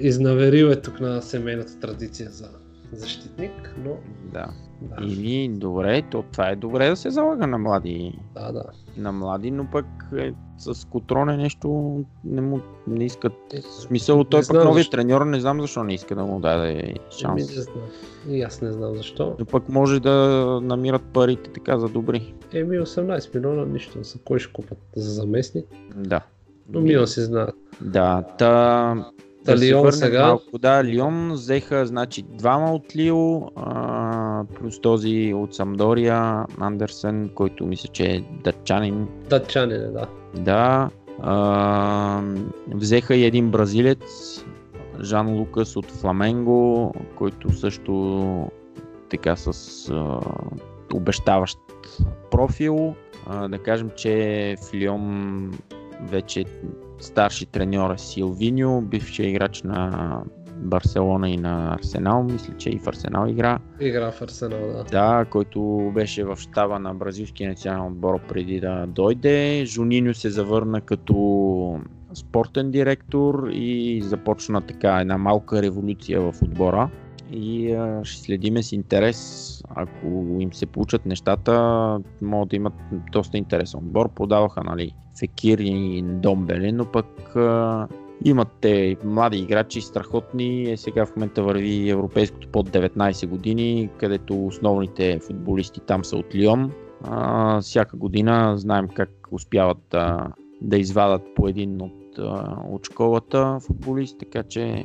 [0.00, 2.48] изнаверил е тук на семейната традиция за
[2.92, 3.96] защитник, но
[4.32, 4.48] Да.
[4.82, 8.64] Да, Или добре, то това е добре да се залага на млади, да, да.
[8.96, 9.86] на млади, но пък
[10.18, 13.32] е, с Котроне нещо не му не искат.
[13.52, 14.96] Е, смисъл, той не пък знам новият защо.
[14.96, 17.56] треньор не знам защо не иска да му даде шанс.
[17.56, 17.84] не знам.
[18.28, 19.36] И аз не знам защо.
[19.38, 20.14] Но пък може да
[20.62, 22.34] намират парите така за добри.
[22.52, 24.02] Еми 18 милиона, нищо.
[24.02, 24.78] За кой ще купат?
[24.96, 25.66] За заместник?
[25.96, 26.20] Да.
[26.68, 27.54] Но Милан си знаят.
[27.80, 29.10] Да, та...
[29.44, 30.26] Та да се Лион върнем сега?
[30.26, 37.66] Малко, да, Лион взеха значи, двама от Лил, а, плюс този от Самдория, Андерсен, който
[37.66, 39.08] мисля, че е датчанин.
[39.30, 40.06] Датчани, не, да.
[40.36, 40.90] Да,
[41.22, 42.22] а,
[42.74, 44.44] взеха и един бразилец,
[45.00, 48.50] Жан Лукас от Фламенго, който също
[49.10, 50.20] така с а,
[50.94, 51.58] обещаващ
[52.30, 52.94] профил.
[53.26, 55.50] А, да кажем, че в Лион
[56.00, 56.44] вече
[57.02, 60.18] старши треньор е Силвиньо, бившия играч на
[60.56, 63.58] Барселона и на Арсенал, мисля, че и в Арсенал игра.
[63.80, 64.84] Игра в Арсенал, да.
[64.84, 69.64] Да, който беше в щаба на бразилския национален отбор преди да дойде.
[69.66, 71.80] Жуниньо се завърна като
[72.14, 76.90] спортен директор и започна така една малка революция в отбора.
[77.32, 79.62] И а, ще следиме с интерес.
[79.68, 82.74] Ако им се получат нещата, могат да имат
[83.12, 84.08] доста интересен отбор.
[84.08, 87.88] Подаваха нали, Фекир и Домбеле, но пък а,
[88.24, 90.70] имат те млади играчи, страхотни.
[90.70, 96.34] Е, сега в момента върви европейското под 19 години, където основните футболисти там са от
[96.34, 96.72] Лион.
[97.04, 103.58] А, всяка година знаем как успяват да, да извадат по един от, а, от школата
[103.60, 104.84] футболист, така че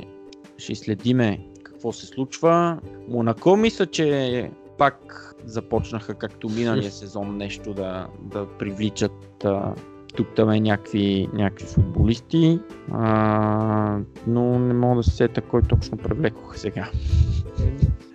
[0.58, 1.47] ще следиме
[1.78, 2.78] какво се случва.
[3.08, 9.74] Монако мисля, че пак започнаха както миналия сезон нещо да, да привличат а,
[10.16, 12.60] тук там е някакви, някакви футболисти,
[12.92, 16.90] а, но не мога да се сета кой точно привлекоха сега.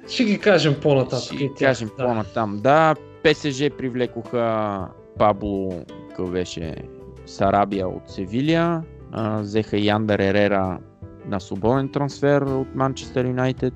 [0.07, 1.23] Ще ги кажем по-нататък.
[1.23, 2.05] Ще ги кажем да.
[2.05, 2.59] по-натам.
[2.63, 4.87] Да, ПСЖ привлекоха
[5.19, 6.75] Пабло, какъв беше
[7.25, 10.79] Сарабия от Севилия, а, взеха Яндър Ерера
[11.25, 13.73] на свободен трансфер от Манчестър Юнайтед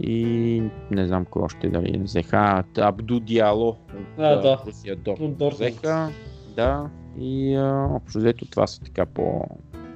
[0.00, 4.62] и не знам кой още дали взеха Абду Диало от А, да.
[4.66, 6.08] Русия Дортмунд взеха.
[6.56, 9.44] Да, и а, общо взето това са така по,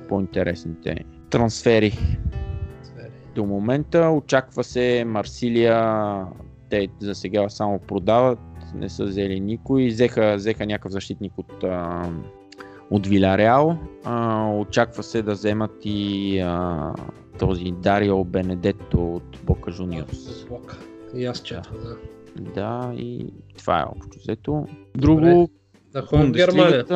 [0.08, 1.98] по-интересните трансфери
[3.34, 4.08] до момента.
[4.08, 6.16] Очаква се Марсилия,
[6.70, 8.38] те за сега само продават,
[8.74, 9.86] не са взели никой.
[9.86, 12.10] Взеха, взеха някакъв защитник от, а,
[12.92, 13.78] от Виляреал.
[14.04, 16.92] А, очаква се да вземат и а,
[17.38, 20.44] този Дарио Бенедетто от Бока Жуниорс.
[20.48, 20.76] Блок.
[21.14, 21.96] И аз четвам, да.
[22.54, 23.26] Да, и
[23.58, 24.66] това е общо взето.
[24.96, 25.50] Друго.
[25.92, 26.86] Да ходим в Германия.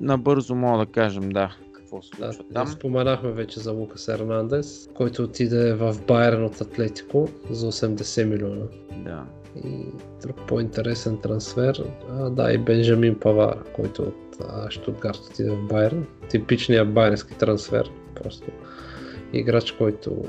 [0.00, 2.66] Набързо мога да кажем, да, какво се случва да, там.
[2.66, 8.64] споменахме вече за Лукас Ернандес, който отиде в Байерн от Атлетико за 80 милиона.
[9.04, 9.24] Да.
[9.64, 9.86] И
[10.22, 16.06] друг по-интересен трансфер, а, да, и Бенджамин Павар, който от Штутгарт отиде в Байерн.
[16.28, 18.46] Типичният байернски трансфер, просто
[19.32, 20.24] играч, който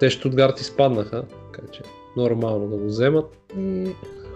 [0.00, 1.82] те Штутгарт изпаднаха, така че
[2.16, 3.38] нормално да го вземат.
[3.58, 3.86] И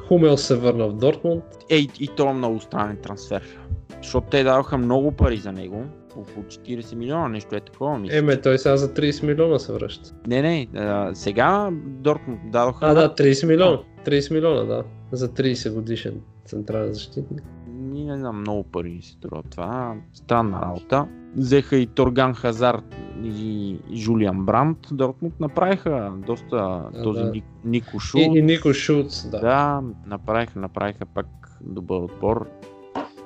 [0.08, 1.44] Хумел се върна в Дортмунд.
[1.70, 3.58] Е, и, и то е много странен трансфер.
[4.02, 5.84] Защото те даваха много пари за него.
[6.16, 8.16] Около 40 милиона, нещо е такова, мисля.
[8.16, 10.14] Еме, той сега за 30 милиона се връща.
[10.26, 12.86] Не, не, а, сега Дортмунд дадоха...
[12.86, 13.78] А, да, 30 милиона.
[14.04, 14.84] 30 милиона, да.
[15.12, 17.42] За 30 годишен централен защитник.
[17.84, 19.96] Ни не знам, много пари ми се струва това.
[20.12, 21.06] Странна работа.
[21.36, 24.78] Взеха и Торган Хазард и, Жулиан Бранд.
[24.92, 27.30] Дортмунд направиха доста А, този да.
[27.30, 28.20] Ник, Нико Шул.
[28.20, 29.40] И, и Нико Шулц, да.
[29.40, 32.48] Да, направиха, направиха пак добър отбор.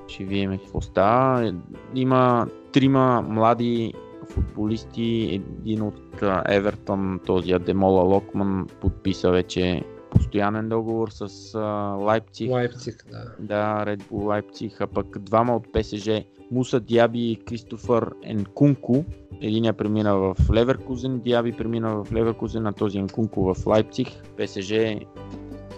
[0.09, 1.54] Ще видим какво става.
[1.94, 3.94] Има трима млади
[4.30, 5.28] футболисти.
[5.32, 9.82] Един от а, Евертън, този Адемола Локман, подписа вече
[10.29, 11.61] постоянен договор с а,
[11.97, 12.51] Лайпциг.
[12.51, 13.24] Лайпциг, да.
[13.39, 16.09] Да, Red Bull Лайпциг, а пък двама от ПСЖ,
[16.51, 19.05] Муса Диаби и Кристофър Енкунку.
[19.41, 24.09] Единия премина в Леверкузен, Диаби премина в Леверкузен, а този Енкунку в Лайпциг.
[24.37, 24.72] ПСЖ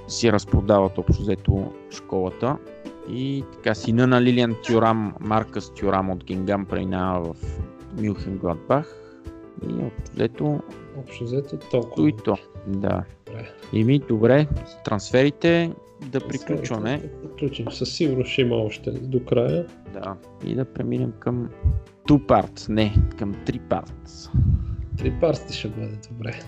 [0.08, 2.56] си разпродават общо взето школата.
[3.10, 7.62] И така, сина на Лилиан Тюрам, Маркъс Тюрам от Гингам преминава в
[8.02, 8.96] Мюнхен Гладбах.
[9.68, 10.60] И общо взето
[10.98, 12.08] Общо взето то толкова.
[12.08, 12.36] и то.
[12.66, 13.04] Да.
[13.30, 13.50] Добре.
[13.72, 15.72] И ми, добре, с трансферите
[16.06, 16.98] да приключваме.
[16.98, 17.70] Да приключим.
[17.70, 19.66] Със сигурност ще има още до края.
[19.92, 20.16] Да.
[20.44, 21.50] И да преминем към
[22.08, 24.30] two parts, не, към three parts.
[24.98, 26.40] Три парти ще бъде добре.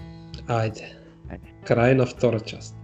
[0.48, 0.96] Айде.
[1.30, 1.52] Айде.
[1.66, 2.76] Край на втора част.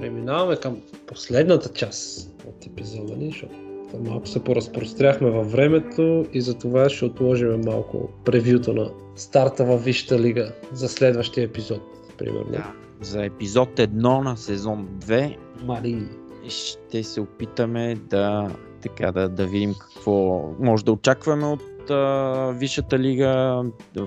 [0.00, 3.54] Преминаваме към последната част от епизода ни, защото
[4.00, 9.84] малко се поразпростряхме във времето и за това ще отложим малко превюто на старта във
[9.84, 11.82] Висшата лига за следващия епизод,
[12.18, 12.50] примерно.
[12.50, 12.72] Да.
[13.00, 16.02] За епизод 1 на сезон 2 Мари.
[16.48, 18.50] ще се опитаме да,
[18.82, 23.64] така, да, да видим какво може да очакваме от а, Висшата лига,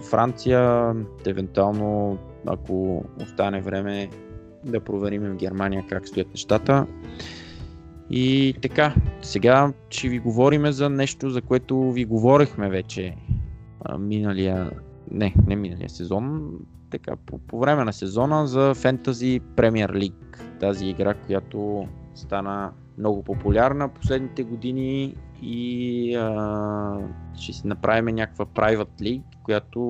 [0.10, 0.94] Франция,
[1.26, 4.10] евентуално ако остане време
[4.66, 6.86] да проверим в Германия как стоят нещата.
[8.10, 13.16] И така, сега ще ви говорим за нещо, за което ви говорихме вече
[13.82, 14.72] а, миналия,
[15.12, 16.52] не, не миналия сезон,
[16.90, 20.60] така, по, по време на сезона за Fantasy Premier League.
[20.60, 26.98] Тази игра, която стана много популярна последните години и а,
[27.40, 29.82] ще си направим някаква private league, която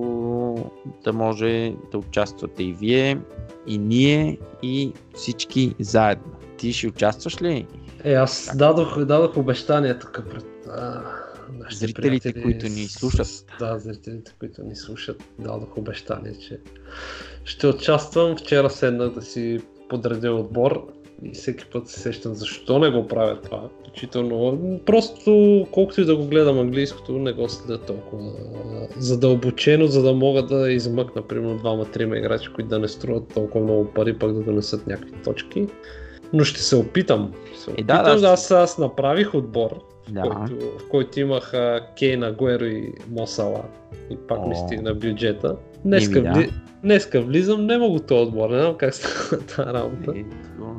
[1.03, 3.19] да може да участвате и вие,
[3.67, 6.31] и ние, и всички заедно.
[6.57, 7.67] Ти ще участваш ли?
[8.03, 11.01] Е, аз дадох, дадох обещание тук пред а,
[11.71, 13.27] Зрителите, приятели които ни слушат.
[13.27, 16.59] С, да, зрителите, които ни слушат, дадох обещание, че
[17.45, 18.37] ще участвам.
[18.37, 20.87] Вчера седнах да си подредя отбор
[21.23, 23.69] и всеки път се сещам защо не го правя това.
[23.79, 28.31] Включително, просто колкото и да го гледам английското, не го следя толкова
[28.97, 33.85] задълбочено, за да мога да измъкна примерно двама-трима играчи, които да не струват толкова много
[33.85, 35.67] пари, пък да донесат някакви точки.
[36.33, 37.33] Но ще се опитам.
[37.57, 38.03] Се Е, опитам.
[38.03, 39.69] да, да, аз, аз направих отбор,
[40.09, 40.21] Да.
[40.21, 43.61] който, в който имах а, Кейн, Агуеро и Мосала.
[44.09, 44.65] И пак ми О.
[44.65, 45.55] стигна бюджета.
[45.85, 46.33] Днеска, Еми, да.
[46.33, 46.49] вли...
[46.83, 50.13] Днеска влизам, не мога този отбор, не знам как става тази работа.
[50.19, 50.23] Е,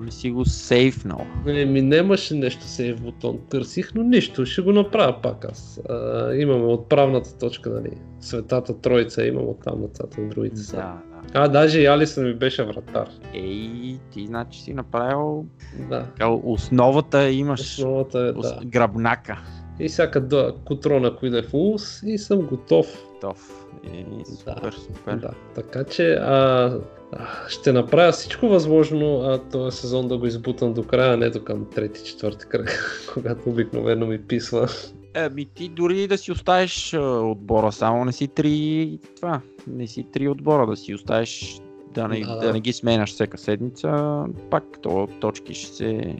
[0.04, 1.20] не си го сейфнал.
[1.46, 5.80] Еми, нямаше нещо сейв бутон, търсих, но нищо, ще го направя пак аз.
[5.88, 7.90] А, имаме отправната точка, нали,
[8.20, 10.76] Светата Троица, имам оттам нататък другите са.
[10.76, 10.98] Да.
[11.34, 13.08] А, даже и Алисън ми беше вратар.
[13.34, 15.44] Ей, ти значи си направил
[15.90, 16.06] Да,
[16.44, 18.58] основата имаш основата е, да.
[18.64, 19.38] гръбнака.
[19.80, 22.86] И всяка да, Котрона, ако иде в Улс и съм готов.
[23.14, 23.66] Готов.
[23.94, 25.16] Е, супер, супер.
[25.16, 26.72] Да, така че а,
[27.12, 31.30] а, ще направя всичко възможно а, този сезон да го избутам до края, а не
[31.30, 34.68] до към трети, четвърти кръг, когато обикновено ми писва.
[35.14, 39.40] Еми ти дори да си оставиш а, отбора, само не си три това.
[39.66, 41.60] Не си три отбора, да си оставиш
[41.94, 42.52] да не, Да, да, да.
[42.52, 46.16] не ги сменяш всяка седмица, пак то точки ще се,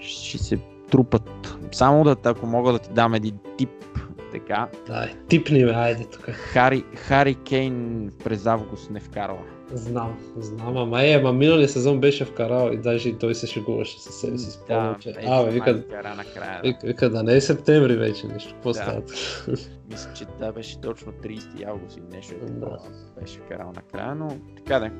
[0.00, 0.58] ще се
[0.90, 1.56] трупат.
[1.72, 3.70] Само да, ако мога да ти дам един тип,
[4.32, 6.30] така, Дай, типни ме, айде тук.
[6.30, 9.38] Хари, Хари Кейн през август не вкарва.
[9.72, 14.00] Знам, знам, ама е, ама миналия сезон беше вкарал и даже и той се шегуваше
[14.00, 14.50] със себе си.
[14.50, 15.10] Спомням, че...
[15.10, 15.72] е, А, бе, вика,
[16.16, 16.60] накрая.
[16.62, 16.68] Да.
[16.68, 18.74] вика, вика, да не е септември вече нещо, какво Да.
[18.74, 19.02] става?
[19.90, 22.78] Мисля, че да беше точно 30 август и нещо е Да.
[23.20, 24.90] Беше вкарал накрая, но така да.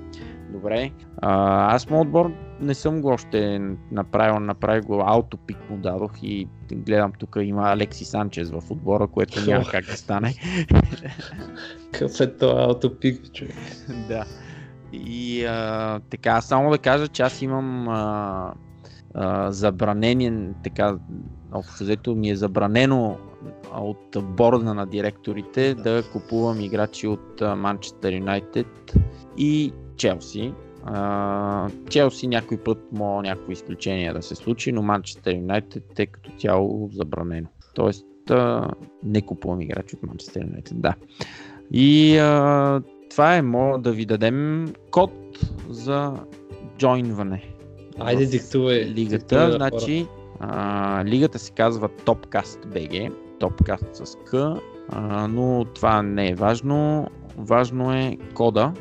[0.52, 0.90] Добре.
[1.16, 3.60] А, аз моят отбор не съм го още
[3.92, 9.46] направил, направих го аутопик му дадох и гледам тук има Алекси Санчес в отбора, което
[9.46, 10.34] няма как да стане.
[11.92, 13.54] Какъв е това аутопик, човек?
[14.08, 14.24] да.
[14.93, 18.53] И а, така, само да кажа, че аз имам а,
[19.14, 20.97] а, забранение, така,
[21.53, 23.16] общо взето ми е забранено
[23.74, 26.03] от борда на директорите Да.
[26.12, 28.97] купувам играчи от Манчестър Юнайтед
[29.36, 30.53] и Челси.
[31.88, 36.91] Челси някой път може някакво изключение да се случи, но Манчестър Юнайтед е като цяло
[36.93, 37.49] забранено.
[37.74, 38.07] Тоест
[39.03, 40.95] не купувам играчи от Манчестър Юнайтед, да.
[41.72, 45.12] И а, това е, мога да ви дадем код
[45.68, 46.14] за
[46.78, 47.42] джойнване.
[47.98, 48.84] Айде, диктувай.
[48.84, 50.06] Лигата, диктувай на значи,
[50.40, 57.06] а, лигата се казва Topcast BG, Topcast с К, а, но това не е важно.
[57.36, 58.72] Важно е кода.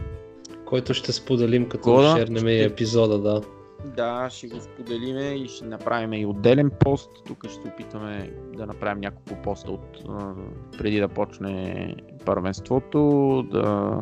[0.66, 3.42] който ще споделим като Кода шернем ще- епизода, да.
[3.86, 7.10] Да, ще го споделиме и ще направим и отделен пост.
[7.28, 10.04] Тук ще опитаме да направим няколко поста от,
[10.78, 11.96] преди да почне
[12.30, 13.00] първенството,
[13.52, 14.02] да,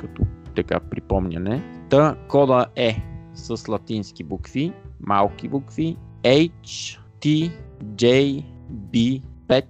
[0.00, 0.22] като
[0.56, 1.62] така припомняне.
[1.90, 3.02] Та кода е
[3.34, 7.52] с латински букви, малки букви, H, T,
[7.84, 9.64] J, B, 5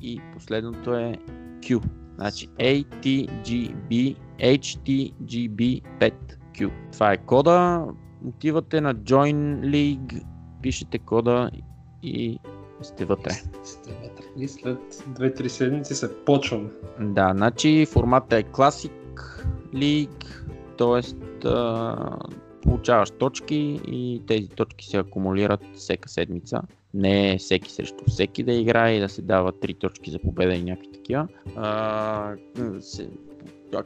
[0.00, 1.14] и последното е
[1.60, 1.82] Q.
[2.16, 6.12] Значи A, T, G, B, H, T, G, B, 5,
[6.54, 6.70] Q.
[6.92, 7.84] Това е кода.
[8.28, 10.22] Отивате на Join League,
[10.62, 11.50] пишете кода
[12.02, 12.38] и
[12.82, 13.30] сте вътре.
[13.64, 14.24] Сте вътре.
[14.36, 16.68] И след 2-3 седмици се почваме.
[17.00, 18.90] Да, значи формата е Classic
[19.74, 20.26] League,
[20.78, 21.14] т.е.
[22.62, 26.62] получаваш точки и тези точки се акумулират всека седмица.
[26.94, 30.54] Не е всеки срещу всеки да играе и да се дава 3 точки за победа
[30.54, 31.28] и някакви такива.
[31.56, 32.34] А,
[32.80, 33.08] се,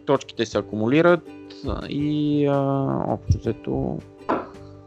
[0.04, 1.30] точките се акумулират
[1.88, 2.58] и а,
[3.08, 3.98] общо взето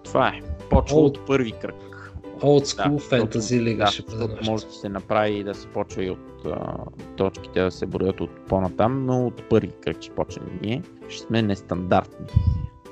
[0.03, 0.41] това е.
[0.69, 1.94] Почва от първи кръг.
[2.41, 4.51] Old School Да, Fantasy Лига да, ще бъде нашата.
[4.51, 6.75] може да се направи и да се почва и от а,
[7.17, 10.83] точките да се броят от по-натам, но от първи кръг ще почнем ние.
[11.09, 12.25] Ще сме нестандартни.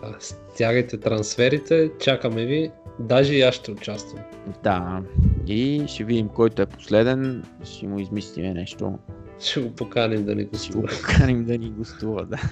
[0.02, 2.72] Да, Стягайте трансферите, чакаме ви.
[3.00, 4.24] Даже и аз ще участвам.
[4.64, 5.02] Да,
[5.48, 9.00] и ще видим който е последен, ще му измислиме нещо.
[9.40, 12.38] Ще го поканим да ни го Ще го поканим да ни гостува, да.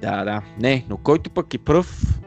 [0.00, 0.42] Да, да.
[0.60, 2.20] Не, но който пък е пръв,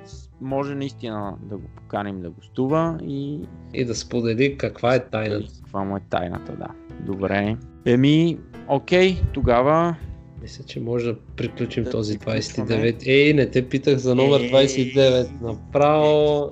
[0.44, 3.40] може наистина да го поканим да гостува и
[3.74, 5.54] И да сподели каква е тайната.
[5.64, 6.68] каква му е тайната, да.
[7.00, 7.58] Добре.
[7.86, 9.96] Еми, окей, тогава
[10.42, 12.70] Мисля, че може да приключим Да този приключваме.
[12.70, 13.08] 29.
[13.08, 14.52] Ей, не те питах за номер Ей.
[14.52, 15.42] 29.
[15.42, 16.52] Направо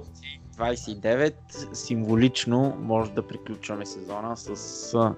[0.57, 1.33] 29
[1.73, 5.13] символично може да приключваме сезона с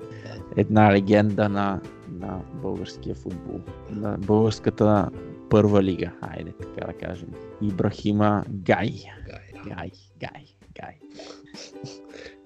[0.58, 1.82] една легенда на,
[2.20, 3.60] на българския футбол,
[3.90, 5.10] на българската
[5.50, 7.30] първа лига, айде така да кажем.
[7.62, 8.94] Ибрахима Гай.
[9.28, 9.76] Гай.
[9.76, 10.46] Гай, Гай,
[10.82, 10.96] Гай.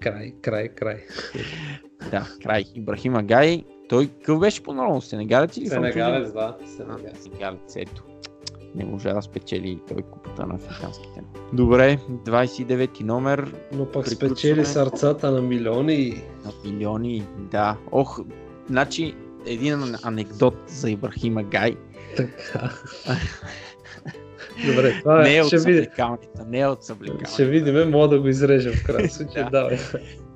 [0.00, 1.04] Край, край, край.
[2.10, 2.64] Да, край.
[2.74, 3.64] Ибрахима Гай.
[3.88, 5.00] Той какъв беше по-нормално?
[5.00, 6.56] Сенегалец или Сенегалец, да.
[6.76, 7.22] Сенегалец.
[7.22, 8.04] Сенегалец, ето.
[8.74, 11.22] Не можа да спечели той купата на африканските.
[11.52, 14.30] Добре, 29 номер Но пък Приключваме.
[14.30, 16.22] спечели сърцата на милиони.
[16.44, 17.24] на милиони.
[17.50, 17.76] Да.
[17.92, 18.20] Ох,
[18.68, 19.14] значи
[19.46, 21.76] един анекдот за Ибрахима Гай.
[22.18, 22.70] Така.
[24.66, 27.32] Добре, това не е от съблекалните, не е от съблекалните.
[27.32, 29.44] Ще видим, мога да го изрежем в крайна случай.
[29.44, 29.50] Да.
[29.50, 29.78] Давай.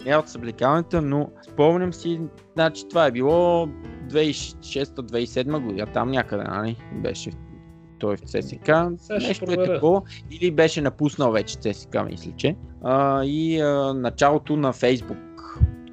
[0.05, 2.21] Не е от съблекалните, но спомням си,
[2.55, 3.67] значи това е било
[4.09, 6.77] 2006-2007 година, там някъде, нали?
[6.93, 7.31] Беше
[7.99, 8.69] той в ЦСК.
[9.21, 10.03] Нещо е такова.
[10.31, 12.57] Или беше напуснал вече ЦСК, мисля, че.
[12.83, 15.19] А, и а, началото на Фейсбук,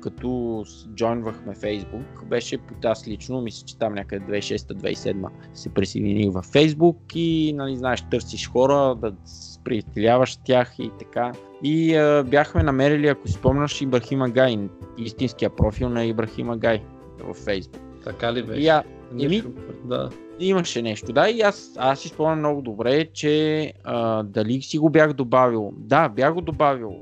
[0.01, 0.63] като
[0.95, 7.53] джойнвахме Фейсбук, беше аз лично, мисля, че там някъде 2006-2007 се присъединих във Фейсбук и,
[7.55, 11.31] нали, знаеш, търсиш хора, да се приятеляваш тях и така.
[11.63, 16.83] И а, бяхме намерили, ако си спомняш, Ибрахима Гай, истинския профил на Ибрахима Гай
[17.23, 17.81] във Фейсбук.
[18.03, 18.61] Така ли беше?
[18.61, 19.51] И а, Нещо-
[19.85, 20.09] Да.
[20.39, 24.89] Имаше нещо, да, и аз, аз си спомням много добре, че а, дали си го
[24.89, 25.73] бях добавил.
[25.77, 26.95] Да, бях го добавил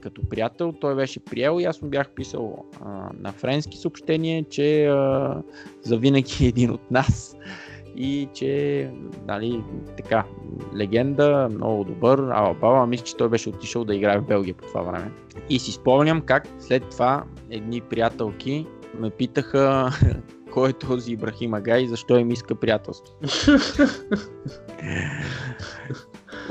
[0.00, 4.86] като приятел, той беше приел и аз му бях писал а, на френски съобщение, че
[4.86, 5.36] а,
[5.82, 7.36] завинаги е един от нас
[7.96, 8.90] и че,
[9.26, 9.62] нали,
[9.96, 10.24] така,
[10.76, 14.66] легенда, много добър, ала баба, мисля, че той беше отишъл да играе в Белгия по
[14.66, 15.10] това време.
[15.48, 18.66] И си спомням как след това едни приятелки
[18.98, 19.90] ме питаха
[20.56, 23.14] кой е този Ибрахим Агай и защо им иска приятелство.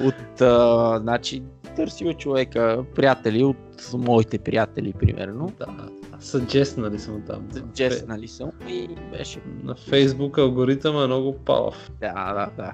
[0.03, 1.43] от, а, значи,
[1.75, 3.57] търсил човека приятели от
[3.93, 5.51] моите приятели, примерно.
[5.59, 5.89] Да.
[6.19, 7.47] Съджеснали съм там.
[7.73, 9.39] Джеснали съм и беше.
[9.63, 11.91] На Фейсбук алгоритъм е много палав.
[11.99, 12.73] Да, да, да.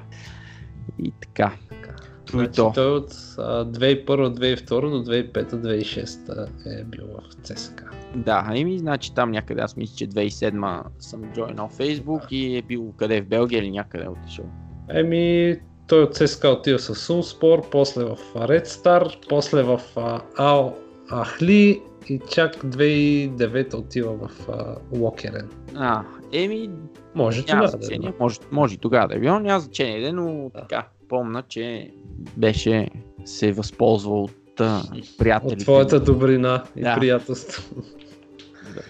[1.00, 1.54] И така.
[1.72, 2.72] И Значи, то.
[2.76, 8.01] той от а, 2001-2002 до 2005-2006 е бил в ЦСКА.
[8.16, 12.94] Да, еми, значи там някъде, аз мисля, че 2007 съм джойнал Фейсбук и е бил
[12.98, 14.46] къде в Белгия или някъде е отишъл.
[14.90, 15.56] Еми,
[15.88, 20.76] той от ЦСКА отива с Сумспор, после в Red Star, после в а, Ал
[21.12, 25.50] Ахли и чак 2009 отива в а, Локерен.
[25.76, 26.04] А,
[26.34, 26.70] еми,
[27.16, 28.14] Може няма тогава да е.
[28.20, 30.60] може, може тогава да е било, няма значение, но Да.
[30.60, 31.92] така, помна, че
[32.38, 32.88] беше
[33.26, 34.82] се възползвал от а,
[35.18, 35.56] приятелите.
[35.56, 36.96] От твоята добрина и Да.
[37.00, 37.64] приятелство.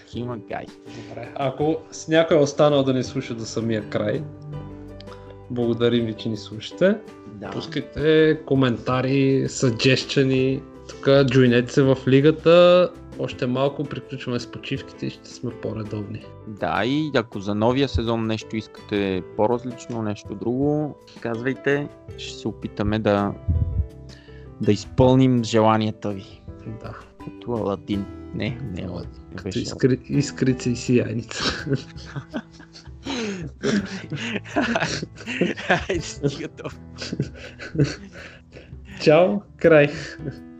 [0.07, 0.65] Хима Гай.
[0.85, 1.29] Добре.
[1.35, 4.23] Ако с някой е останал да ни слуша до самия край,
[5.49, 6.97] благодарим ви, че ни слушате.
[7.27, 7.49] Да.
[7.49, 10.61] Пускайте коментари, съджещани.
[10.89, 12.89] Тук джойнете се в лигата.
[13.19, 16.25] Още малко приключваме с почивките и ще сме по-редовни.
[16.47, 21.87] да, и ако за новия сезон нещо искате по-различно, нещо друго, казвайте.
[22.17, 23.33] Ще се опитаме да,
[24.61, 26.41] да изпълним желанията ви.
[26.81, 26.93] Да.
[27.25, 28.20] Като Аладин.
[28.33, 28.87] Не, не не
[29.35, 31.43] Като искри, искрица и сияйница.
[35.67, 36.69] Айде, стига то.
[39.01, 39.91] Чао, край.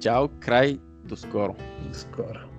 [0.01, 1.55] Чао, край, до скоро.
[1.87, 2.50] До скоро.